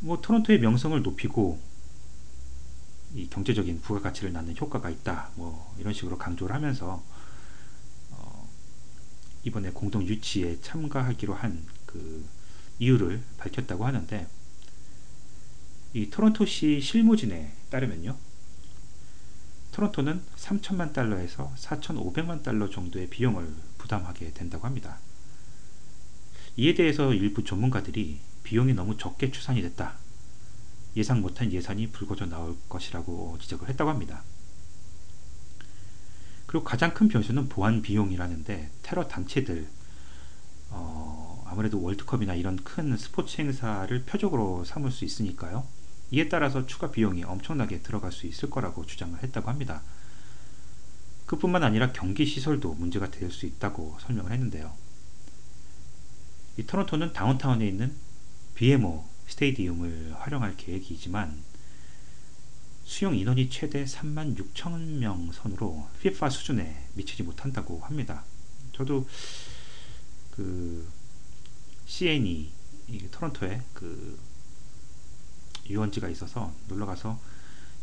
뭐 0.00 0.20
토론토의 0.20 0.60
명성을 0.60 1.00
높이고 1.02 1.60
이 3.14 3.28
경제적인 3.28 3.80
부가가치를 3.82 4.32
낳는 4.32 4.56
효과가 4.56 4.88
있다. 4.90 5.30
뭐 5.34 5.74
이런 5.78 5.92
식으로 5.92 6.16
강조를 6.18 6.54
하면서 6.54 6.86
어, 6.94 7.19
이번에 9.44 9.70
공동 9.70 10.06
유치에 10.06 10.60
참가하기로 10.60 11.34
한 11.34 11.80
그 11.92 12.24
이유를 12.78 13.22
밝혔다고 13.38 13.84
하는데 13.84 14.26
이 15.92 16.08
토론토시 16.08 16.80
실무진에 16.80 17.52
따르면요. 17.68 18.16
토론토는 19.72 20.22
3천만 20.36 20.92
달러에서 20.92 21.52
4,500만 21.56 22.42
달러 22.42 22.70
정도의 22.70 23.08
비용을 23.08 23.54
부담하게 23.78 24.32
된다고 24.32 24.66
합니다. 24.66 24.98
이에 26.56 26.74
대해서 26.74 27.12
일부 27.12 27.44
전문가들이 27.44 28.20
비용이 28.42 28.74
너무 28.74 28.96
적게 28.96 29.30
추산이 29.30 29.62
됐다. 29.62 29.96
예상 30.96 31.20
못한 31.20 31.52
예산이 31.52 31.88
불거져 31.88 32.26
나올 32.26 32.56
것이라고 32.68 33.38
지적을 33.40 33.68
했다고 33.68 33.90
합니다. 33.90 34.22
그리고 36.50 36.64
가장 36.64 36.92
큰 36.92 37.06
변수는 37.06 37.48
보안 37.48 37.80
비용이라는데 37.80 38.70
테러 38.82 39.06
단체들 39.06 39.68
어, 40.70 41.44
아무래도 41.46 41.80
월드컵이나 41.80 42.34
이런 42.34 42.56
큰 42.56 42.96
스포츠 42.96 43.40
행사를 43.40 44.02
표적으로 44.02 44.64
삼을 44.64 44.90
수 44.90 45.04
있으니까요. 45.04 45.64
이에 46.10 46.28
따라서 46.28 46.66
추가 46.66 46.90
비용이 46.90 47.22
엄청나게 47.22 47.82
들어갈 47.82 48.10
수 48.10 48.26
있을 48.26 48.50
거라고 48.50 48.84
주장을 48.84 49.16
했다고 49.22 49.48
합니다. 49.48 49.82
그뿐만 51.26 51.62
아니라 51.62 51.92
경기 51.92 52.26
시설도 52.26 52.74
문제가 52.74 53.12
될 53.12 53.30
수 53.30 53.46
있다고 53.46 53.98
설명을 54.00 54.32
했는데요. 54.32 54.72
이 56.56 56.64
토론토는 56.64 57.12
다운타운에 57.12 57.64
있는 57.64 57.94
BMO 58.56 59.04
스테이디움을 59.28 60.16
활용할 60.18 60.56
계획이지만 60.56 61.44
수용 62.90 63.14
인원이 63.14 63.48
최대 63.50 63.84
3만 63.84 64.36
6천 64.36 64.98
명 64.98 65.30
선으로 65.30 65.88
FIFA 65.98 66.28
수준에 66.28 66.88
미치지 66.94 67.22
못한다고 67.22 67.78
합니다. 67.78 68.24
저도 68.72 69.06
그 70.32 70.90
CNE 71.86 72.50
토론토에 73.12 73.62
그 73.74 74.18
유원지가 75.68 76.08
있어서 76.08 76.52
놀러 76.66 76.84
가서 76.84 77.20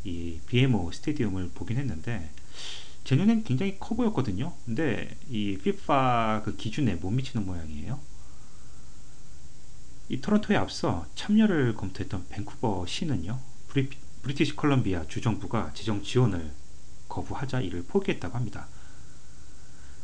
이 0.04 0.42
BMO 0.46 0.92
스테디움을 0.92 1.52
보긴 1.52 1.78
했는데 1.78 2.30
제 3.06 3.16
눈엔 3.16 3.46
굉장히 3.46 3.78
커 3.80 3.96
보였거든요. 3.96 4.54
근데 4.66 5.16
이 5.30 5.54
FIFA 5.54 6.44
그 6.44 6.58
기준에 6.58 6.96
못 6.96 7.12
미치는 7.12 7.46
모양이에요. 7.46 7.98
이 10.10 10.20
토론토에 10.20 10.58
앞서 10.58 11.08
참여를 11.16 11.76
검토했던 11.76 12.28
밴쿠버 12.28 12.86
시는요. 12.88 13.40
브리, 13.70 13.90
브리티시 14.22 14.56
컬럼비아 14.56 15.08
주정부가 15.08 15.72
재정 15.74 16.04
지원을 16.04 16.52
거부하자 17.08 17.62
이를 17.62 17.84
포기했다고 17.84 18.36
합니다. 18.36 18.68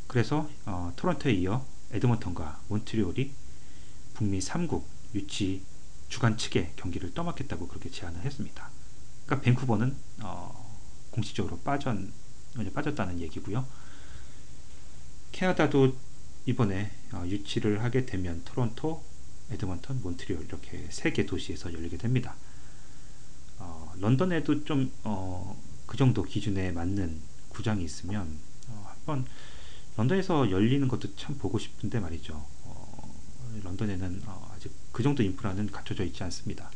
그래서 0.07 0.49
어, 0.65 0.93
토론토에 0.95 1.33
이어 1.33 1.65
에드먼턴과 1.91 2.61
몬트리올이 2.69 3.31
북미 4.13 4.39
3국 4.39 4.83
유치 5.15 5.63
주관 6.07 6.37
측의 6.37 6.73
경기를 6.75 7.13
떠맡겠다고 7.13 7.67
그렇게 7.67 7.89
제안을 7.89 8.21
했습니다. 8.21 8.69
그러니까 9.25 9.43
밴쿠버는 9.45 9.95
어, 10.21 10.79
공식적으로 11.11 11.59
빠졌, 11.59 11.97
빠졌다는 12.73 13.19
얘기고요. 13.21 13.65
캐나다도 15.31 15.95
이번에 16.45 16.91
어, 17.13 17.23
유치를 17.25 17.83
하게 17.83 18.05
되면 18.05 18.43
토론토, 18.45 19.03
에드먼턴, 19.51 20.01
몬트리올 20.01 20.45
이렇게 20.45 20.87
세 20.89 21.11
개 21.11 21.25
도시에서 21.25 21.73
열리게 21.73 21.97
됩니다. 21.97 22.35
어, 23.59 23.93
런던에도 23.99 24.63
좀그 24.63 24.91
어, 25.03 25.61
정도 25.97 26.23
기준에 26.23 26.71
맞는 26.71 27.21
구장이 27.49 27.83
있으면 27.83 28.37
어, 28.69 28.85
한번 28.89 29.25
런던에서 29.97 30.49
열리는 30.51 30.87
것도 30.87 31.15
참 31.15 31.37
보고 31.37 31.59
싶은데 31.59 31.99
말이죠. 31.99 32.33
어, 32.63 33.13
런던에는 33.63 34.23
어, 34.25 34.51
아직 34.55 34.71
그 34.91 35.03
정도 35.03 35.23
인프라는 35.23 35.67
갖춰져 35.71 36.03
있지 36.03 36.23
않습니다. 36.23 36.69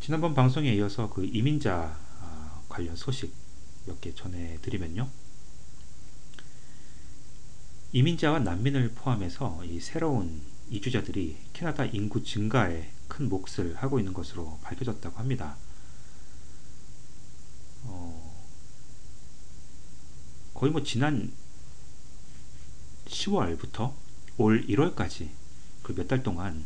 지난번 0.00 0.34
방송에 0.34 0.74
이어서 0.74 1.10
그 1.10 1.24
이민자 1.26 1.98
아, 2.20 2.62
관련 2.68 2.96
소식 2.96 3.32
몇 3.86 4.00
개 4.00 4.14
전해드리면요. 4.14 5.08
이민자와 7.92 8.40
난민을 8.40 8.92
포함해서 8.94 9.64
이 9.64 9.80
새로운 9.80 10.42
이주자들이 10.70 11.36
캐나다 11.52 11.84
인구 11.84 12.22
증가에 12.22 12.90
큰 13.08 13.28
몫을 13.28 13.74
하고 13.76 13.98
있는 13.98 14.12
것으로 14.12 14.58
밝혀졌다고 14.62 15.18
합니다. 15.18 15.56
어, 17.84 18.44
거의 20.54 20.70
뭐 20.72 20.82
지난 20.82 21.32
10월부터 23.06 23.92
올 24.38 24.64
1월까지 24.66 25.30
그 25.82 25.92
몇 25.94 26.06
달 26.06 26.22
동안 26.22 26.64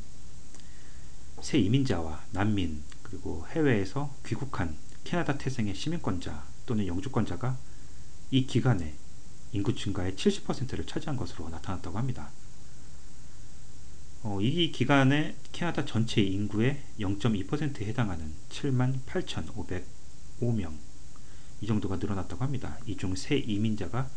새 1.41 1.59
이민자와 1.59 2.25
난민 2.33 2.83
그리고 3.03 3.47
해외에서 3.49 4.15
귀국한 4.27 4.77
캐나다 5.05 5.39
태생의 5.39 5.75
시민권자 5.75 6.47
또는 6.67 6.87
영주권자가 6.87 7.57
이 8.31 8.47
기간에 8.47 8.95
인구 9.53 9.75
증가의 9.75 10.15
70%를 10.15 10.87
차지한 10.87 11.17
것으로 11.17 11.49
나타났다고 11.49 11.97
합니다. 11.99 12.31
어, 14.25 14.41
이 14.41 14.73
기간에 14.73 15.37
캐나다 15.53 15.85
전체 15.85 16.21
인구의 16.21 16.81
0.2%에 16.99 17.87
해당하는 17.87 18.33
7만 18.51 18.99
8,505명 19.05 20.73
이 21.61 21.67
정도가 21.67 21.97
늘어났다고 21.97 22.43
합니다. 22.43 22.79
이 22.87 22.97
중 22.97 23.15
새 23.15 23.37
이민자가 23.37 24.09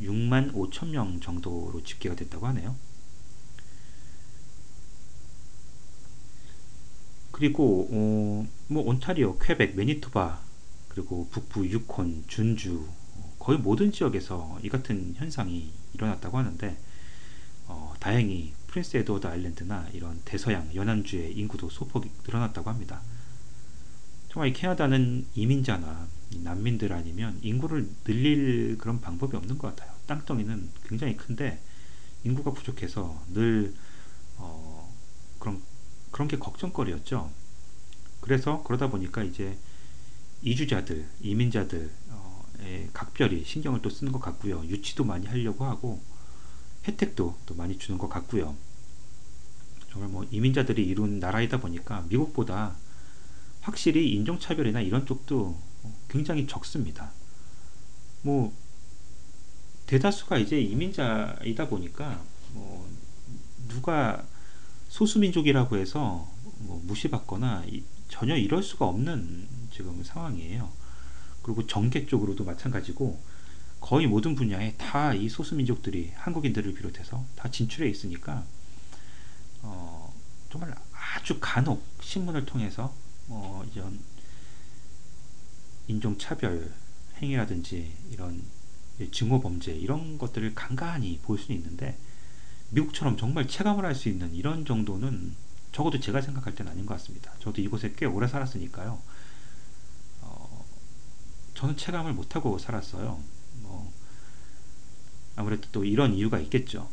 6만 0.00 0.52
5천 0.54 0.90
명 0.90 1.20
정도로 1.20 1.82
집계가 1.84 2.14
됐다고 2.14 2.46
하네요. 2.48 2.76
그리고 7.30 7.88
어, 7.90 8.46
뭐 8.68 8.82
온타리오, 8.84 9.38
퀘벡, 9.38 9.74
매니토바 9.76 10.40
그리고 10.88 11.28
북부 11.30 11.66
유콘, 11.68 12.24
준주 12.26 12.86
거의 13.38 13.58
모든 13.58 13.90
지역에서 13.92 14.58
이 14.62 14.68
같은 14.68 15.14
현상이 15.16 15.70
일어났다고 15.94 16.36
하는데 16.38 16.76
어, 17.70 17.94
다행히 18.00 18.52
프린스 18.66 18.96
에드워드 18.96 19.28
아일랜드나 19.28 19.88
이런 19.92 20.20
대서양 20.24 20.74
연안주의 20.74 21.32
인구도 21.38 21.70
소폭 21.70 22.04
늘어났다고 22.26 22.68
합니다. 22.68 23.00
정말 24.28 24.52
캐나다는 24.52 25.24
이민자나 25.34 26.08
난민들 26.42 26.92
아니면 26.92 27.38
인구를 27.42 27.88
늘릴 28.04 28.76
그런 28.76 29.00
방법이 29.00 29.36
없는 29.36 29.56
것 29.58 29.68
같아요. 29.68 29.94
땅덩이는 30.06 30.70
굉장히 30.88 31.16
큰데 31.16 31.60
인구가 32.24 32.52
부족해서 32.52 33.22
늘 33.32 33.72
어, 34.36 34.92
그런 35.38 35.62
그런 36.10 36.26
게 36.26 36.38
걱정거리였죠. 36.38 37.30
그래서 38.20 38.64
그러다 38.64 38.90
보니까 38.90 39.22
이제 39.22 39.56
이주자들, 40.42 41.06
이민자들 41.20 41.90
어, 42.08 42.44
각별히 42.92 43.44
신경을 43.44 43.80
또 43.80 43.90
쓰는 43.90 44.10
것 44.10 44.20
같고요. 44.20 44.64
유치도 44.64 45.04
많이 45.04 45.26
하려고 45.26 45.64
하고 45.64 46.02
혜택도 46.90 47.36
또 47.46 47.54
많이 47.54 47.78
주는 47.78 47.98
것 47.98 48.08
같고요. 48.08 48.56
정말 49.90 50.10
뭐 50.10 50.26
이민자들이 50.30 50.86
이룬 50.86 51.18
나라이다 51.18 51.60
보니까 51.60 52.04
미국보다 52.08 52.76
확실히 53.60 54.12
인종차별이나 54.14 54.80
이런 54.80 55.06
쪽도 55.06 55.56
굉장히 56.08 56.46
적습니다. 56.46 57.12
뭐 58.22 58.52
대다수가 59.86 60.38
이제 60.38 60.60
이민자이다 60.60 61.68
보니까 61.68 62.22
뭐 62.52 62.88
누가 63.68 64.24
소수민족이라고 64.88 65.76
해서 65.76 66.28
뭐 66.58 66.82
무시받거나 66.84 67.64
전혀 68.08 68.36
이럴 68.36 68.62
수가 68.62 68.86
없는 68.86 69.48
지금 69.72 70.02
상황이에요. 70.02 70.70
그리고 71.42 71.66
정계 71.66 72.06
쪽으로도 72.06 72.44
마찬가지고 72.44 73.20
거의 73.80 74.06
모든 74.06 74.34
분야에 74.34 74.74
다 74.76 75.14
이 75.14 75.28
소수민족들이 75.28 76.12
한국인들을 76.14 76.74
비롯해서 76.74 77.24
다 77.36 77.50
진출해 77.50 77.88
있으니까 77.88 78.44
어, 79.62 80.12
정말 80.50 80.74
아주 80.92 81.38
간혹 81.40 81.84
신문을 82.00 82.46
통해서 82.46 82.94
어, 83.28 83.64
이런 83.74 83.98
인종차별 85.88 86.72
행위라든지 87.20 87.92
이런 88.10 88.42
증오범죄 89.10 89.72
이런 89.72 90.18
것들을 90.18 90.54
간간히 90.54 91.18
볼 91.22 91.38
수는 91.38 91.58
있는데 91.60 91.96
미국처럼 92.70 93.16
정말 93.16 93.48
체감을 93.48 93.84
할 93.84 93.94
수 93.94 94.08
있는 94.08 94.32
이런 94.34 94.64
정도는 94.64 95.34
적어도 95.72 95.98
제가 96.00 96.20
생각할 96.20 96.54
때는 96.54 96.72
아닌 96.72 96.86
것 96.86 96.94
같습니다. 96.94 97.32
저도 97.40 97.60
이곳에 97.62 97.92
꽤 97.96 98.06
오래 98.06 98.26
살았으니까요. 98.28 99.00
어, 100.22 100.64
저는 101.54 101.76
체감을 101.76 102.12
못하고 102.12 102.58
살았어요. 102.58 103.20
뭐, 105.34 105.42
아무래도 105.42 105.68
또 105.72 105.84
이런 105.84 106.14
이유가 106.14 106.38
있겠죠. 106.40 106.88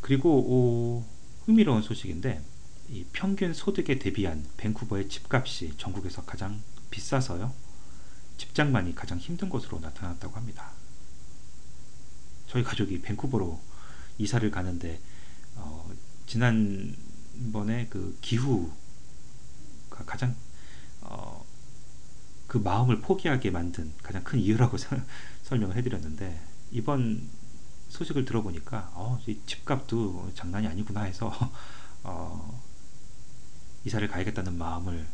그리고 0.00 0.36
오, 0.36 1.04
흥미로운 1.46 1.82
소식인데 1.82 2.42
이 2.90 3.06
평균 3.12 3.54
소득에 3.54 3.98
대비한 3.98 4.44
밴쿠버의 4.56 5.08
집값이 5.08 5.74
전국에서 5.78 6.24
가장 6.24 6.62
비싸서요. 6.90 7.52
집장만이 8.36 8.94
가장 8.94 9.18
힘든 9.18 9.48
곳으로 9.48 9.80
나타났다고 9.80 10.36
합니다. 10.36 10.72
저희 12.48 12.62
가족이 12.62 13.00
밴쿠버로 13.00 13.60
이사를 14.18 14.48
가는데 14.50 15.00
어, 15.56 15.90
지난번에 16.26 17.86
그 17.88 18.16
기후가 18.20 18.74
가장 20.06 20.36
어, 21.00 21.43
그 22.54 22.58
마음을 22.58 23.00
포기하게 23.00 23.50
만든 23.50 23.92
가장 24.00 24.22
큰 24.22 24.38
이유라고 24.38 24.76
설명을 25.42 25.74
해드렸는데 25.74 26.40
이번 26.70 27.28
소식을 27.88 28.24
들어보니까 28.24 28.92
어, 28.94 29.18
집값도 29.46 30.30
장난이 30.36 30.68
아니구나 30.68 31.02
해서 31.02 31.32
어, 32.04 32.62
이사를 33.84 34.06
가야겠다는 34.06 34.56
마음을 34.56 35.04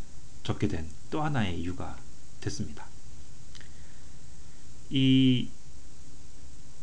접게 0.42 0.68
된 0.68 0.86
또 1.10 1.22
하나의 1.22 1.58
이유가 1.58 1.96
됐습니다. 2.42 2.84
이 4.90 5.48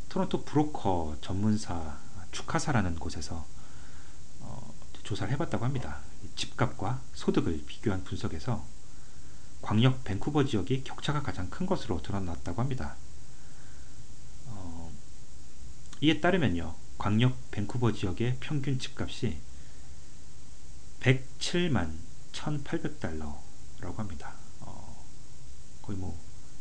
토론토 0.09 0.43
브로커 0.43 1.17
전문사 1.21 1.99
축하사라는 2.31 2.95
곳에서 2.95 3.45
어, 4.39 4.73
조사를 5.03 5.31
해봤다고 5.33 5.63
합니다. 5.63 5.99
집값과 6.35 6.99
소득을 7.13 7.63
비교한 7.67 8.03
분석에서 8.03 8.76
광역 9.67 10.05
밴쿠버 10.05 10.45
지역이 10.45 10.85
격차가 10.85 11.21
가장 11.21 11.49
큰 11.49 11.65
것으로 11.65 12.01
드러났다고 12.01 12.61
합니다. 12.61 12.95
어, 14.45 14.89
이에 15.99 16.21
따르면요, 16.21 16.73
광역 16.97 17.51
밴쿠버 17.51 17.91
지역의 17.91 18.37
평균 18.39 18.79
집값이 18.79 19.37
107만 21.01 21.91
1,800달러라고 22.31 23.97
합니다. 23.97 24.35
어, 24.61 25.05
거의 25.81 25.97
뭐 25.97 26.17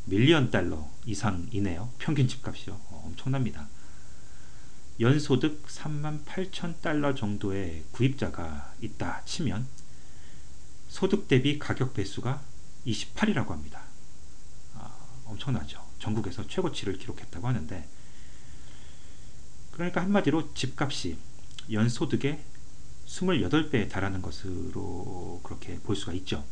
밀리언 0.07 0.51
달러 0.51 0.90
이상이네요. 1.05 1.92
평균 1.99 2.27
집값이요. 2.27 2.75
어, 2.75 3.03
엄청납니다. 3.07 3.69
연소득 4.99 5.64
3만 5.69 6.25
8천 6.25 6.81
달러 6.81 7.14
정도의 7.14 7.85
구입자가 7.92 8.75
있다 8.81 9.25
치면 9.25 9.69
소득 10.88 11.29
대비 11.29 11.61
가격 11.61 11.95
배수가 11.95 12.56
28이라고 12.87 13.49
합니다. 13.49 13.83
아, 14.75 14.90
엄청나죠. 15.25 15.85
전국에서 15.99 16.46
최고치를 16.46 16.99
기록했다고 16.99 17.46
하는데 17.46 17.88
그러니까 19.72 20.03
한마디로 20.03 20.55
집값이 20.55 21.18
연소득의 21.70 22.40
28배에 23.07 23.90
달하는 23.90 24.22
것으로 24.22 25.40
그렇게 25.42 25.79
볼 25.81 25.96
수가 25.96 26.12
있죠. 26.14 26.44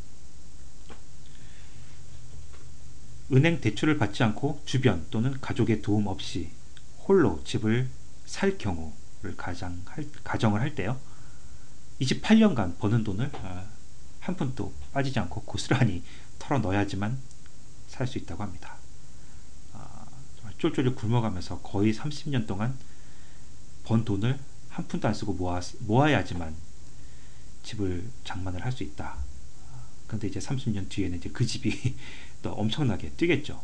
은행 3.33 3.61
대출을 3.61 3.97
받지 3.97 4.23
않고 4.23 4.61
주변 4.67 5.07
또는 5.11 5.41
가족의 5.41 5.83
도움 5.83 6.07
없이 6.07 6.51
홀로 7.07 7.43
집을 7.45 7.89
살 8.27 8.59
경우를 8.59 9.37
가정할, 9.37 10.07
가정을 10.23 10.61
할 10.61 10.75
때요. 10.75 11.01
28년간 12.01 12.79
버는 12.79 13.05
돈을 13.05 13.31
아, 13.43 13.67
한 14.21 14.37
푼도 14.37 14.73
빠지지 14.93 15.19
않고 15.19 15.43
고스란히 15.43 16.03
털어 16.39 16.59
넣어야지만 16.59 17.19
살 17.89 18.07
수 18.07 18.19
있다고 18.19 18.43
합니다. 18.43 18.77
아, 19.73 20.07
쫄쫄이 20.59 20.95
굶어가면서 20.95 21.61
거의 21.61 21.95
30년 21.95 22.47
동안 22.47 22.77
번 23.85 24.05
돈을 24.05 24.39
한 24.69 24.89
푼도 24.89 25.07
안 25.07 25.15
쓰고 25.15 25.35
모아, 25.35 25.61
모아야지만 25.81 26.55
집을 27.63 28.09
장만을 28.25 28.65
할 28.65 28.73
수 28.73 28.83
있다. 28.83 29.17
근데 30.07 30.29
이제 30.29 30.39
30년 30.41 30.89
뒤에는 30.89 31.19
이제 31.19 31.31
그 31.31 31.47
집이 31.47 31.97
또 32.43 32.53
엄청나게 32.53 33.11
뛰겠죠. 33.11 33.63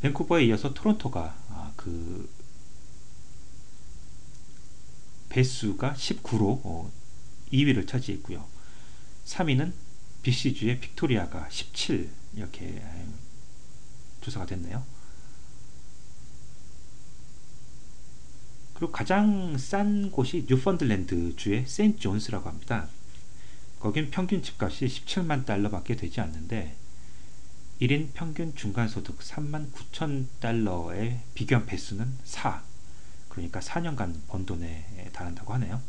밴쿠버에 0.00 0.44
이어서 0.46 0.72
토론토가 0.72 1.36
아, 1.50 1.72
그 1.76 2.30
배수가 5.28 5.94
19로 5.94 6.60
어, 6.64 6.90
2위를 7.52 7.86
차지했고요. 7.86 8.46
3위는 9.26 9.72
BC주의 10.22 10.80
빅토리아가 10.80 11.48
17 11.50 12.10
이렇게 12.36 12.82
조사가 14.20 14.46
됐네요. 14.46 14.84
그리고 18.74 18.92
가장 18.92 19.58
싼 19.58 20.10
곳이 20.10 20.46
뉴펀들랜드 20.48 21.36
주의 21.36 21.66
세인트 21.66 21.98
존스라고 21.98 22.48
합니다. 22.48 22.88
거긴 23.78 24.10
평균 24.10 24.42
집값이 24.42 24.86
17만 24.86 25.44
달러밖에 25.46 25.96
되지 25.96 26.20
않는데 26.20 26.76
1인 27.80 28.10
평균 28.12 28.54
중간소득 28.54 29.18
3만 29.18 29.72
9천 29.72 30.26
달러의 30.38 31.20
비교한 31.34 31.64
배수는 31.64 32.14
4 32.24 32.62
그러니까 33.30 33.60
4년간 33.60 34.26
번 34.28 34.44
돈에 34.44 35.10
달한다고 35.12 35.54
하네요. 35.54 35.80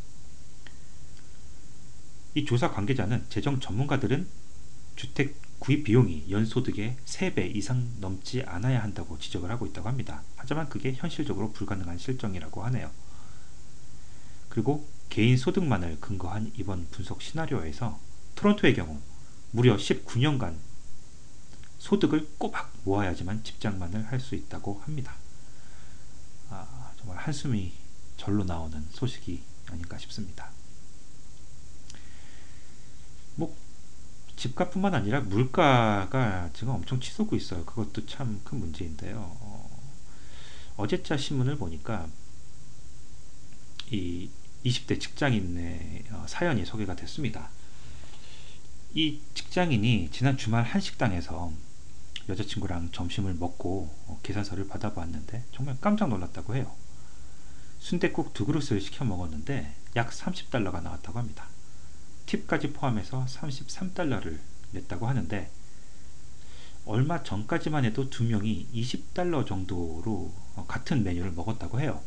이 2.33 2.45
조사 2.45 2.71
관계자는 2.71 3.25
재정 3.29 3.59
전문가들은 3.59 4.27
주택 4.95 5.35
구입 5.59 5.83
비용이 5.83 6.31
연소득의 6.31 6.97
3배 7.05 7.55
이상 7.55 7.87
넘지 7.99 8.43
않아야 8.43 8.81
한다고 8.81 9.19
지적을 9.19 9.49
하고 9.51 9.65
있다고 9.65 9.87
합니다. 9.87 10.23
하지만 10.35 10.69
그게 10.69 10.93
현실적으로 10.93 11.51
불가능한 11.51 11.97
실정이라고 11.97 12.63
하네요. 12.65 12.89
그리고 14.49 14.87
개인 15.09 15.37
소득만을 15.37 15.99
근거한 15.99 16.51
이번 16.57 16.87
분석 16.89 17.21
시나리오에서 17.21 17.99
토론토의 18.35 18.75
경우 18.75 18.99
무려 19.51 19.75
19년간 19.75 20.55
소득을 21.79 22.27
꼬박 22.37 22.71
모아야지만 22.83 23.43
집장만을 23.43 24.07
할 24.07 24.19
수 24.19 24.35
있다고 24.35 24.81
합니다. 24.85 25.15
아, 26.49 26.91
정말 26.97 27.17
한숨이 27.17 27.73
절로 28.17 28.43
나오는 28.43 28.85
소식이 28.91 29.41
아닌가 29.67 29.97
싶습니다. 29.97 30.51
뭐 33.35 33.55
집값뿐만 34.35 34.93
아니라 34.95 35.21
물가가 35.21 36.49
지금 36.53 36.73
엄청 36.73 36.99
치솟고 36.99 37.35
있어요. 37.35 37.65
그것도 37.65 38.05
참 38.05 38.41
큰 38.43 38.59
문제인데요. 38.59 39.17
어, 40.77 40.87
제자 40.87 41.15
신문을 41.17 41.57
보니까 41.57 42.07
이 43.91 44.29
20대 44.65 44.99
직장인의 44.99 46.03
어, 46.11 46.25
사연이 46.27 46.65
소개가 46.65 46.95
됐습니다. 46.95 47.49
이 48.93 49.19
직장인이 49.33 50.09
지난 50.11 50.37
주말 50.37 50.63
한식당에서 50.63 51.51
여자친구랑 52.29 52.91
점심을 52.91 53.35
먹고 53.35 53.89
어, 54.07 54.19
계산서를 54.23 54.67
받아봤는데 54.67 55.43
정말 55.53 55.77
깜짝 55.81 56.09
놀랐다고 56.09 56.55
해요. 56.55 56.71
순대국 57.79 58.33
두 58.33 58.45
그릇을 58.45 58.79
시켜 58.81 59.05
먹었는데 59.05 59.73
약 59.95 60.09
30달러가 60.11 60.81
나왔다고 60.83 61.17
합니다. 61.19 61.47
팁까지 62.31 62.71
포함해서 62.71 63.25
33달러를 63.25 64.39
냈다고 64.71 65.07
하는데 65.07 65.49
얼마 66.85 67.23
전까지만 67.23 67.85
해도 67.85 68.09
두 68.09 68.23
명이 68.23 68.69
20달러 68.73 69.45
정도로 69.45 70.33
어, 70.55 70.65
같은 70.67 71.03
메뉴를 71.03 71.31
먹었다고 71.31 71.79
해요. 71.79 72.01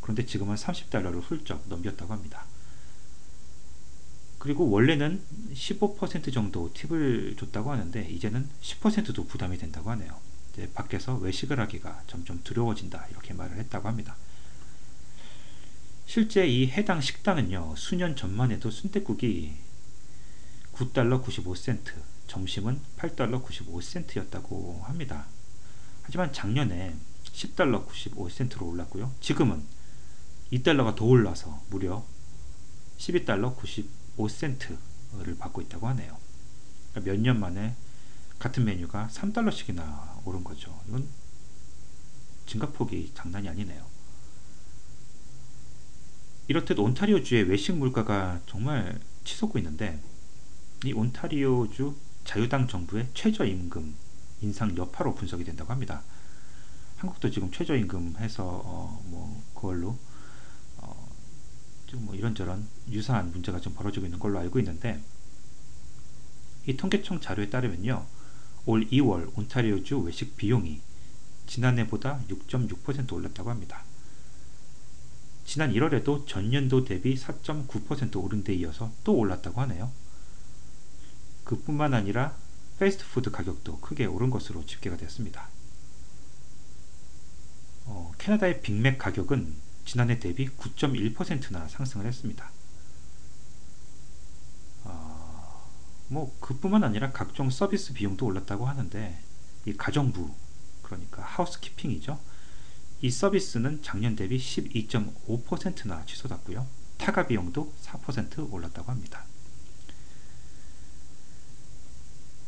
그런데 0.00 0.26
지금은 0.26 0.56
30달러를 0.56 1.22
훌쩍 1.22 1.62
넘겼다고 1.68 2.12
합니다. 2.12 2.44
그리고 4.38 4.68
원래는 4.68 5.22
15% 5.52 6.32
정도 6.32 6.72
팁을 6.72 7.36
줬다고 7.38 7.70
하는데 7.70 8.08
이제는 8.08 8.48
10%도 8.60 9.26
부담이 9.26 9.58
된다고 9.58 9.90
하네요. 9.90 10.18
밖에서 10.74 11.16
외식을 11.16 11.60
하기가 11.60 12.02
점점 12.06 12.40
두려워진다 12.42 13.06
이렇게 13.10 13.32
말을 13.34 13.56
했다고 13.58 13.88
합니다. 13.88 14.16
실제 16.12 16.44
이 16.44 16.66
해당 16.66 17.00
식당은요 17.00 17.76
수년 17.76 18.16
전만 18.16 18.50
해도 18.50 18.68
순대국이 18.68 19.54
9달러 20.72 21.22
95센트 21.24 21.92
점심은 22.26 22.80
8달러 22.96 23.40
95센트였다고 23.44 24.82
합니다. 24.82 25.28
하지만 26.02 26.32
작년에 26.32 26.96
10달러 27.22 27.86
95센트로 27.86 28.62
올랐고요. 28.62 29.14
지금은 29.20 29.62
2달러가 30.52 30.96
더 30.96 31.04
올라서 31.04 31.62
무려 31.70 32.04
12달러 32.98 33.56
95센트를 34.16 35.38
받고 35.38 35.60
있다고 35.60 35.86
하네요. 35.86 36.18
그러니까 36.90 37.12
몇년 37.12 37.38
만에 37.38 37.76
같은 38.40 38.64
메뉴가 38.64 39.10
3달러씩이나 39.12 40.26
오른 40.26 40.42
거죠. 40.42 40.76
이건 40.88 41.06
증가폭이 42.46 43.12
장난이 43.14 43.48
아니네요. 43.48 43.99
이렇듯 46.50 46.80
온타리오주의 46.80 47.44
외식 47.44 47.76
물가가 47.76 48.40
정말 48.46 48.98
치솟고 49.22 49.56
있는데 49.60 50.00
이 50.84 50.92
온타리오주 50.92 51.94
자유당 52.24 52.66
정부의 52.66 53.06
최저임금 53.14 53.94
인상 54.40 54.76
여파로 54.76 55.14
분석이 55.14 55.44
된다고 55.44 55.70
합니다. 55.70 56.02
한국도 56.96 57.30
지금 57.30 57.52
최저임금 57.52 58.16
해서 58.18 58.62
어, 58.64 59.00
뭐 59.04 59.40
그걸로 59.54 59.96
뭐 61.92 62.16
이런저런 62.16 62.66
유사한 62.90 63.30
문제가 63.30 63.60
좀 63.60 63.72
벌어지고 63.74 64.06
있는 64.06 64.18
걸로 64.18 64.40
알고 64.40 64.58
있는데 64.58 65.00
이 66.66 66.76
통계청 66.76 67.20
자료에 67.20 67.48
따르면요. 67.48 68.04
올 68.66 68.88
2월 68.88 69.30
온타리오주 69.38 70.00
외식 70.00 70.36
비용이 70.36 70.80
지난해보다 71.46 72.22
6.6% 72.28 73.12
올랐다고 73.12 73.50
합니다. 73.50 73.84
지난 75.44 75.72
1월에도 75.72 76.26
전년도 76.26 76.84
대비 76.84 77.16
4.9% 77.16 78.22
오른 78.22 78.44
데 78.44 78.54
이어서 78.54 78.92
또 79.04 79.14
올랐다고 79.14 79.60
하네요. 79.62 79.90
그뿐만 81.44 81.94
아니라 81.94 82.36
패스트푸드 82.78 83.30
가격도 83.30 83.80
크게 83.80 84.06
오른 84.06 84.30
것으로 84.30 84.64
집계가 84.64 84.96
됐습니다. 84.96 85.48
어, 87.86 88.12
캐나다의 88.18 88.62
빅맥 88.62 88.98
가격은 88.98 89.54
지난해 89.84 90.18
대비 90.20 90.48
9.1%나 90.48 91.66
상승을 91.68 92.06
했습니다. 92.06 92.50
어, 94.84 95.68
뭐 96.08 96.36
그뿐만 96.40 96.84
아니라 96.84 97.10
각종 97.10 97.50
서비스 97.50 97.92
비용도 97.92 98.26
올랐다고 98.26 98.66
하는데 98.66 99.20
이 99.66 99.72
가정부 99.74 100.32
그러니까 100.82 101.22
하우스키핑이죠. 101.22 102.18
이 103.02 103.10
서비스는 103.10 103.82
작년 103.82 104.14
대비 104.14 104.36
12.5%나 104.38 106.04
취소됐고요. 106.04 106.66
타가 106.98 107.26
비용도 107.26 107.72
4% 107.82 108.52
올랐다고 108.52 108.90
합니다. 108.90 109.24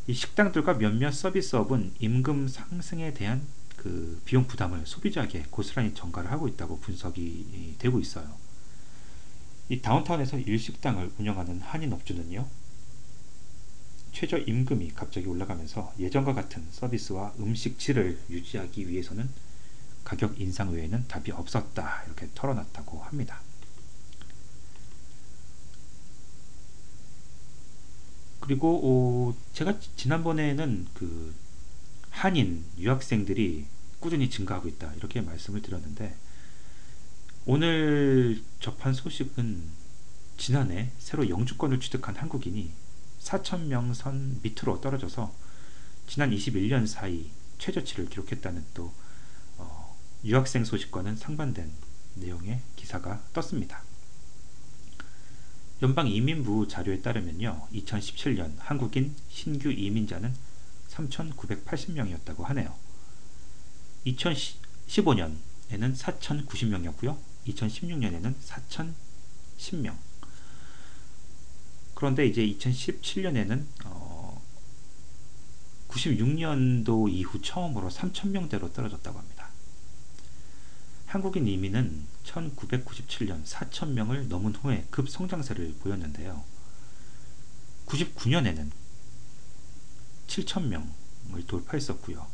이 0.07 0.13
식당들과 0.13 0.75
몇몇 0.75 1.13
서비스업은 1.13 1.95
임금 2.01 2.49
상승에 2.49 3.15
대한 3.15 3.47
그 3.77 4.21
비용 4.25 4.47
부담을 4.47 4.85
소비자에게 4.85 5.47
고스란히 5.51 5.95
전가를 5.95 6.31
하고 6.31 6.49
있다고 6.49 6.81
분석이 6.81 7.77
되고 7.79 7.99
있어요. 7.99 8.37
이 9.69 9.81
다운타운에서 9.81 10.39
일식당을 10.39 11.13
운영하는 11.19 11.61
한인 11.61 11.93
업주는요. 11.93 12.47
최저 14.13 14.37
임금이 14.37 14.91
갑자기 14.95 15.27
올라가면서 15.27 15.95
예전과 15.99 16.35
같은 16.35 16.67
서비스와 16.71 17.33
음식 17.41 17.79
질을 17.79 18.21
유지하기 18.29 18.89
위해서는 18.89 19.31
가격 20.05 20.41
인상 20.41 20.73
외에는 20.73 21.07
답이 21.09 21.33
없었다 21.33 22.03
이렇게 22.07 22.29
털어놨다고 22.35 23.03
합니다. 23.03 23.41
그리고 28.41 28.81
어, 28.83 29.35
제가 29.53 29.79
지난번에는 29.97 30.89
그 30.95 31.35
한인 32.11 32.65
유학생들이 32.77 33.67
꾸준히 34.01 34.29
증가하고 34.29 34.69
있다 34.69 34.93
이렇게 34.95 35.21
말씀을 35.21 35.63
드렸는데 35.63 36.15
오늘 37.47 38.43
접한 38.59 38.95
소식은 38.95 39.63
지난해 40.37 40.91
새로 40.99 41.29
영주권을 41.29 41.79
취득한 41.81 42.17
한국인이 42.17 42.73
4천명 43.21 43.95
선 43.95 44.41
밑으로 44.43 44.81
떨어져서 44.81 45.33
지난 46.09 46.31
21년 46.31 46.87
사이 46.87 47.31
최저치를 47.59 48.09
기록했다는 48.09 48.65
또 48.75 48.87
어, 48.87 49.02
유학생 50.25 50.65
소식과는 50.65 51.17
상반된 51.17 51.71
내용의 52.15 52.61
기사가 52.77 53.23
떴습니다. 53.33 53.83
연방 55.83 56.07
이민부 56.07 56.69
자료에 56.69 57.01
따르면요. 57.01 57.67
2017년 57.73 58.55
한국인 58.59 59.17
신규 59.29 59.71
이민자는 59.71 60.33
3,980명이었다고 60.91 62.43
하네요. 62.45 62.73
2015년에는 64.07 65.37
4,090명이었고요. 65.71 67.19
2016년에는 67.49 68.35
4,010명. 69.59 69.97
그런데 71.95 72.27
이제 72.27 72.47
2017년에는 72.47 73.65
어 73.87 74.41
96년도 75.89 77.09
이후 77.11 77.41
처음으로 77.43 77.89
3,000명대로 77.89 78.73
떨어졌다고 78.73 79.19
합니다. 79.19 79.42
한국인 81.13 81.47
이민은 81.47 82.07
1997년 82.25 83.45
4천명을 83.45 84.29
넘은 84.29 84.55
후에 84.55 84.87
급성장세를 84.89 85.75
보였는데요. 85.81 86.43
99년에는 87.85 88.71
7천명을 90.27 91.47
돌파했었고요. 91.47 92.27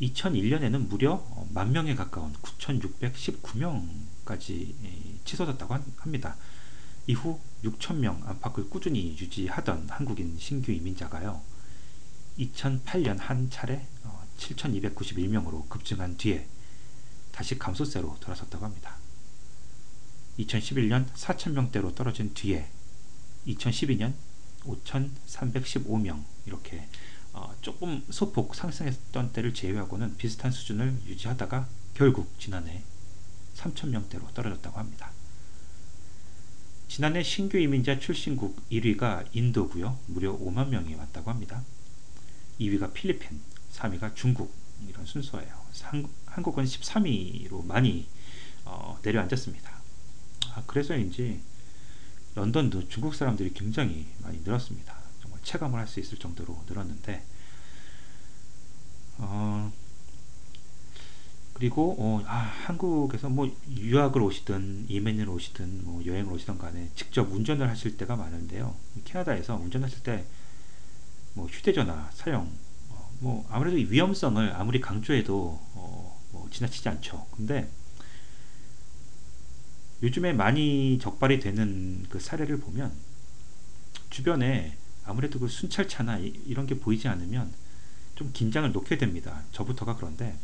2001년에는 0.00 0.88
무려 0.88 1.22
만명에 1.50 1.94
가까운 1.94 2.32
9,619명까지 2.36 4.72
치솟았다고 5.26 5.74
합니다. 5.98 6.38
이후 7.06 7.38
6천명 7.64 8.26
안팎을 8.26 8.70
꾸준히 8.70 9.14
유지하던 9.18 9.90
한국인 9.90 10.38
신규 10.38 10.72
이민자가요. 10.72 11.42
2008년 12.38 13.18
한 13.18 13.50
차례 13.50 13.86
7,291명으로 14.38 15.68
급증한 15.68 16.16
뒤에 16.16 16.48
다시 17.38 17.56
감소세로 17.56 18.16
돌아섰다고 18.18 18.64
합니다. 18.64 18.96
2011년 20.40 21.06
4,000명대로 21.14 21.94
떨어진 21.94 22.34
뒤에 22.34 22.66
2012년 23.46 24.12
5,315명 24.64 26.24
이렇게 26.46 26.88
어, 27.32 27.54
조금 27.60 28.04
소폭 28.10 28.56
상승했던 28.56 29.32
때를 29.32 29.54
제외하고는 29.54 30.16
비슷한 30.16 30.50
수준을 30.50 31.02
유지하다가 31.06 31.68
결국 31.94 32.34
지난해 32.40 32.82
3,000명대로 33.54 34.34
떨어졌다고 34.34 34.76
합니다. 34.76 35.12
지난해 36.88 37.22
신규 37.22 37.56
이민자 37.56 38.00
출신국 38.00 38.68
1위가 38.68 39.28
인도고요. 39.32 39.96
무려 40.06 40.36
5만 40.36 40.70
명이 40.70 40.96
왔다고 40.96 41.30
합니다. 41.30 41.62
2위가 42.58 42.92
필리핀, 42.92 43.40
3위가 43.74 44.16
중국 44.16 44.52
이런 44.86 45.04
순서예요. 45.06 45.58
한국은 46.26 46.64
13위로 46.64 47.64
많이 47.64 48.06
어, 48.64 48.98
내려앉았습니다. 49.02 49.70
아, 50.54 50.62
그래서인지 50.66 51.40
런던도 52.34 52.88
중국 52.88 53.14
사람들이 53.14 53.52
굉장히 53.54 54.06
많이 54.22 54.38
늘었습니다. 54.40 54.94
정말 55.22 55.40
체감을 55.42 55.78
할 55.78 55.86
수 55.86 56.00
있을 56.00 56.18
정도로 56.18 56.62
늘었는데 56.68 57.24
어, 59.18 59.72
그리고 61.54 61.96
어, 61.98 62.22
아, 62.26 62.36
한국에서 62.66 63.28
뭐 63.28 63.54
유학을 63.68 64.22
오시든 64.22 64.86
이민을 64.88 65.28
오시든 65.28 65.84
뭐 65.84 66.04
여행을 66.04 66.32
오시든 66.32 66.58
간에 66.58 66.90
직접 66.94 67.32
운전을 67.32 67.68
하실 67.68 67.96
때가 67.96 68.16
많은데요. 68.16 68.74
캐나다에서 69.04 69.56
운전하실 69.56 70.02
때 70.02 70.24
뭐 71.38 71.46
휴대전화 71.46 72.10
사용 72.12 72.46
어, 72.46 72.67
뭐 73.20 73.46
아무래도 73.50 73.76
위험성을 73.76 74.52
아무리 74.54 74.80
강조해도 74.80 75.58
어, 75.74 76.20
뭐 76.30 76.48
지나치지 76.50 76.88
않죠. 76.88 77.26
근데 77.32 77.68
요즘에 80.02 80.32
많이 80.32 80.98
적발이 81.00 81.40
되는 81.40 82.04
그 82.08 82.20
사례를 82.20 82.58
보면 82.58 82.92
주변에 84.10 84.76
아무래도 85.04 85.38
그 85.38 85.48
순찰차나 85.48 86.18
이 86.18 86.54
런 86.54 86.66
게 86.66 86.78
보이지 86.78 87.08
않으면 87.08 87.52
좀 88.14 88.30
긴장을 88.32 88.70
놓게 88.72 88.98
됩니다. 88.98 89.42
저부터가 89.52 89.96
그런데 89.96 90.36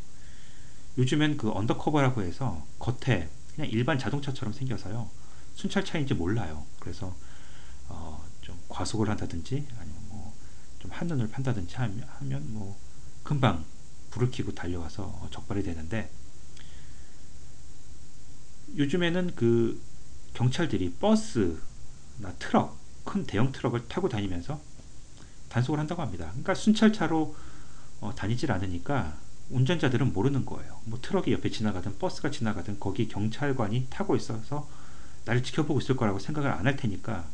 요즘엔 0.99 1.37
그 1.37 1.51
언더커버라고 1.53 2.23
해서 2.23 2.65
겉에 2.79 3.29
그냥 3.55 3.71
일반 3.71 3.99
자동차처럼 3.99 4.53
생겨서요. 4.53 5.09
순찰차인지 5.55 6.15
몰라요. 6.15 6.65
그래서 6.81 7.15
어, 7.89 8.25
좀 8.43 8.59
과속을 8.69 9.09
한다든지 9.11 9.67
아니면 9.79 9.94
뭐 9.94 9.94
좀 10.85 10.91
한눈을 10.93 11.29
판다든지 11.31 11.77
하면, 11.77 12.53
뭐 12.53 12.79
금방 13.23 13.65
불을 14.11 14.31
켜고 14.31 14.55
달려와서 14.55 15.29
적발이 15.31 15.63
되는데 15.63 16.11
요즘에는 18.77 19.35
그 19.35 19.81
경찰들이 20.35 20.93
버스나 21.01 22.35
트럭, 22.39 22.77
큰 23.05 23.25
대형 23.25 23.51
트럭을 23.51 23.89
타고 23.89 24.11
다니면서 24.11 24.61
단속을 25.49 25.79
한다고 25.79 26.03
합니다. 26.03 26.27
그러니까 26.29 26.55
순찰차로 26.55 27.35
어, 28.01 28.15
다니질 28.15 28.53
않으니까 28.53 29.17
운전자들은 29.51 30.13
모르는 30.13 30.45
거예요. 30.45 30.81
뭐 30.85 30.99
트럭이 31.01 31.33
옆에 31.33 31.49
지나가든 31.51 31.99
버스가 31.99 32.31
지나가든 32.31 32.79
거기 32.79 33.09
경찰관이 33.09 33.87
타고 33.89 34.17
있어서 34.17 34.69
나를 35.25 35.43
지켜보고 35.43 35.81
있을 35.81 35.97
거라고 35.97 36.19
생각을 36.19 36.51
안 36.51 36.67
할 36.67 36.77
테니까 36.77 37.27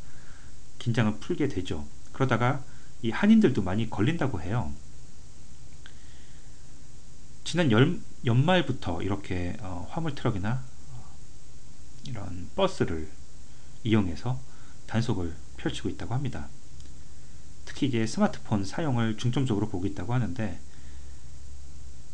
긴장을 0.78 1.18
풀게 1.18 1.48
되죠. 1.48 1.84
그러다가 2.12 2.62
이 3.02 3.10
한인들도 3.10 3.62
많이 3.62 3.88
걸린다고 3.88 4.40
해요. 4.42 4.72
지난 7.44 7.70
열, 7.72 7.98
연말부터 8.24 9.02
이렇게 9.02 9.56
어, 9.60 9.86
화물 9.90 10.14
트럭이나 10.14 10.62
어, 10.92 11.04
이런 12.06 12.48
버스를 12.54 13.10
이용해서 13.82 14.38
단속을 14.86 15.34
펼치고 15.56 15.88
있다고 15.88 16.14
합니다. 16.14 16.48
특히 17.64 17.86
이제 17.86 18.06
스마트폰 18.06 18.64
사용을 18.64 19.16
중점적으로 19.16 19.68
보고 19.68 19.86
있다고 19.86 20.12
하는데 20.12 20.60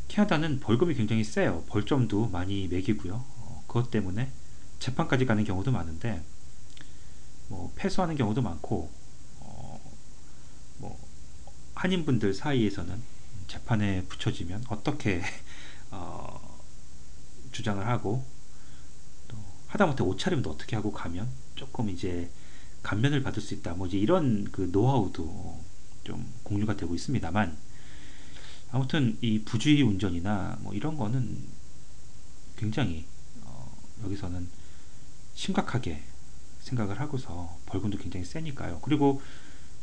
캐나다는 0.09 0.61
벌금이 0.61 0.94
굉장히 0.94 1.25
세요. 1.25 1.64
벌점도 1.66 2.29
많이 2.29 2.68
매기고요. 2.68 3.14
어, 3.14 3.64
그것 3.66 3.90
때문에 3.90 4.31
재판까지 4.79 5.27
가는 5.27 5.42
경우도 5.42 5.72
많은데 5.72 6.22
뭐 7.49 7.72
패소하는 7.77 8.16
경우도 8.16 8.42
많고 8.42 8.90
한인분들 11.76 12.34
사이에서는 12.34 13.00
재판에 13.46 14.02
붙여지면 14.04 14.64
어떻게 14.68 15.22
어, 15.92 16.58
주장을 17.52 17.86
하고 17.86 18.24
또 19.28 19.36
하다못해 19.68 20.02
옷차림도 20.02 20.50
어떻게 20.50 20.74
하고 20.74 20.90
가면 20.90 21.28
조금 21.54 21.88
이제 21.90 22.30
감면을 22.82 23.22
받을 23.22 23.42
수 23.42 23.54
있다. 23.54 23.74
뭐 23.74 23.86
이제 23.86 23.98
이런 23.98 24.50
그 24.50 24.68
노하우도 24.72 25.60
좀 26.04 26.32
공유가 26.42 26.76
되고 26.76 26.94
있습니다만 26.94 27.56
아무튼 28.70 29.18
이 29.20 29.42
부주의 29.42 29.82
운전이나 29.82 30.58
뭐 30.60 30.72
이런 30.72 30.96
거는 30.96 31.44
굉장히 32.56 33.04
어, 33.42 33.76
여기서는 34.04 34.48
심각하게 35.34 36.02
생각을 36.60 37.00
하고서 37.00 37.58
벌금도 37.66 37.98
굉장히 37.98 38.24
세니까요. 38.24 38.80
그리고 38.80 39.20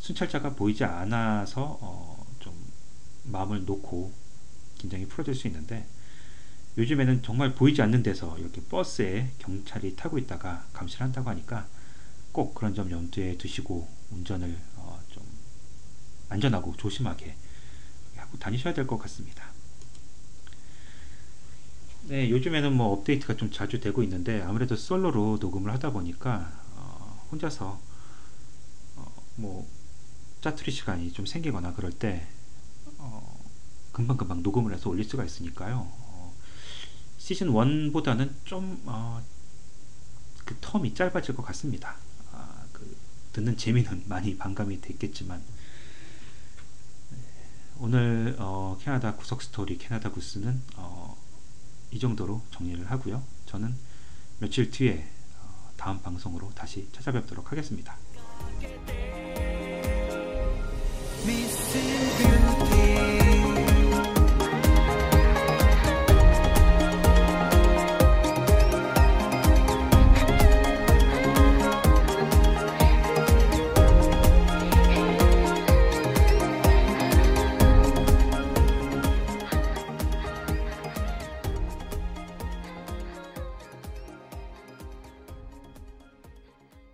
순찰자가 0.03 0.55
보이지 0.55 0.83
않아서 0.83 1.77
어, 1.81 2.25
마음을 3.23 3.65
놓고 3.65 4.11
긴장이 4.77 5.07
풀어질 5.07 5.33
수 5.35 5.47
있는데 5.47 5.85
요즘에는 6.77 7.23
정말 7.23 7.55
보이지 7.55 7.81
않는 7.81 8.03
데서 8.03 8.37
이렇게 8.39 8.61
버스에 8.63 9.31
경찰이 9.39 9.95
타고 9.95 10.17
있다가 10.17 10.65
감시를 10.73 11.05
한다고 11.05 11.29
하니까 11.29 11.67
꼭 12.31 12.55
그런 12.55 12.75
점 12.75 12.91
염두에 12.91 13.37
두시고 13.37 13.87
운전을 14.11 14.57
어 14.77 14.99
좀 15.09 15.23
안전하고 16.29 16.75
조심하게 16.77 17.35
하고 18.17 18.37
다니셔야 18.39 18.73
될 18.73 18.87
것 18.87 18.97
같습니다. 18.99 19.45
네, 22.07 22.29
요즘에는 22.29 22.73
뭐 22.73 22.91
업데이트가 22.91 23.35
좀 23.37 23.49
자주 23.51 23.79
되고 23.79 24.03
있는데 24.03 24.41
아무래도 24.41 24.75
솔로로 24.75 25.37
녹음을 25.39 25.71
하다 25.73 25.91
보니까 25.91 26.51
어, 26.75 27.25
혼자서 27.31 27.79
어, 28.95 29.13
뭐 29.35 29.67
짜투리 30.43 30.73
시간이 30.73 31.13
좀 31.13 31.25
생기거나 31.25 31.73
그럴 31.73 31.93
때 31.93 32.27
어, 32.97 33.41
금방금방 33.93 34.43
녹음을 34.43 34.73
해서 34.73 34.89
올릴 34.89 35.05
수가 35.05 35.23
있으니까요. 35.23 35.87
어, 35.89 36.35
시즌 37.17 37.47
1보다는 37.47 38.29
좀 38.43 38.81
어, 38.85 39.23
그 40.43 40.59
텀이 40.59 40.95
짧아질 40.95 41.37
것 41.37 41.43
같습니다. 41.43 41.95
아, 42.33 42.65
그 42.73 42.97
듣는 43.31 43.55
재미는 43.55 44.03
많이 44.09 44.37
반감이 44.37 44.81
됐겠지만 44.81 45.41
네, 47.11 47.17
오늘 47.79 48.35
어, 48.37 48.77
캐나다 48.81 49.15
구석 49.15 49.41
스토리 49.41 49.77
캐나다 49.77 50.11
구스는 50.11 50.61
어, 50.75 51.15
이 51.91 51.99
정도로 51.99 52.41
정리를 52.51 52.91
하고요. 52.91 53.23
저는 53.45 53.73
며칠 54.39 54.69
뒤에 54.71 55.09
어, 55.39 55.71
다음 55.77 56.01
방송으로 56.01 56.51
다시 56.53 56.89
찾아뵙도록 56.91 57.49
하겠습니다. 57.53 57.95
be 61.25 61.47
you. 62.19 62.62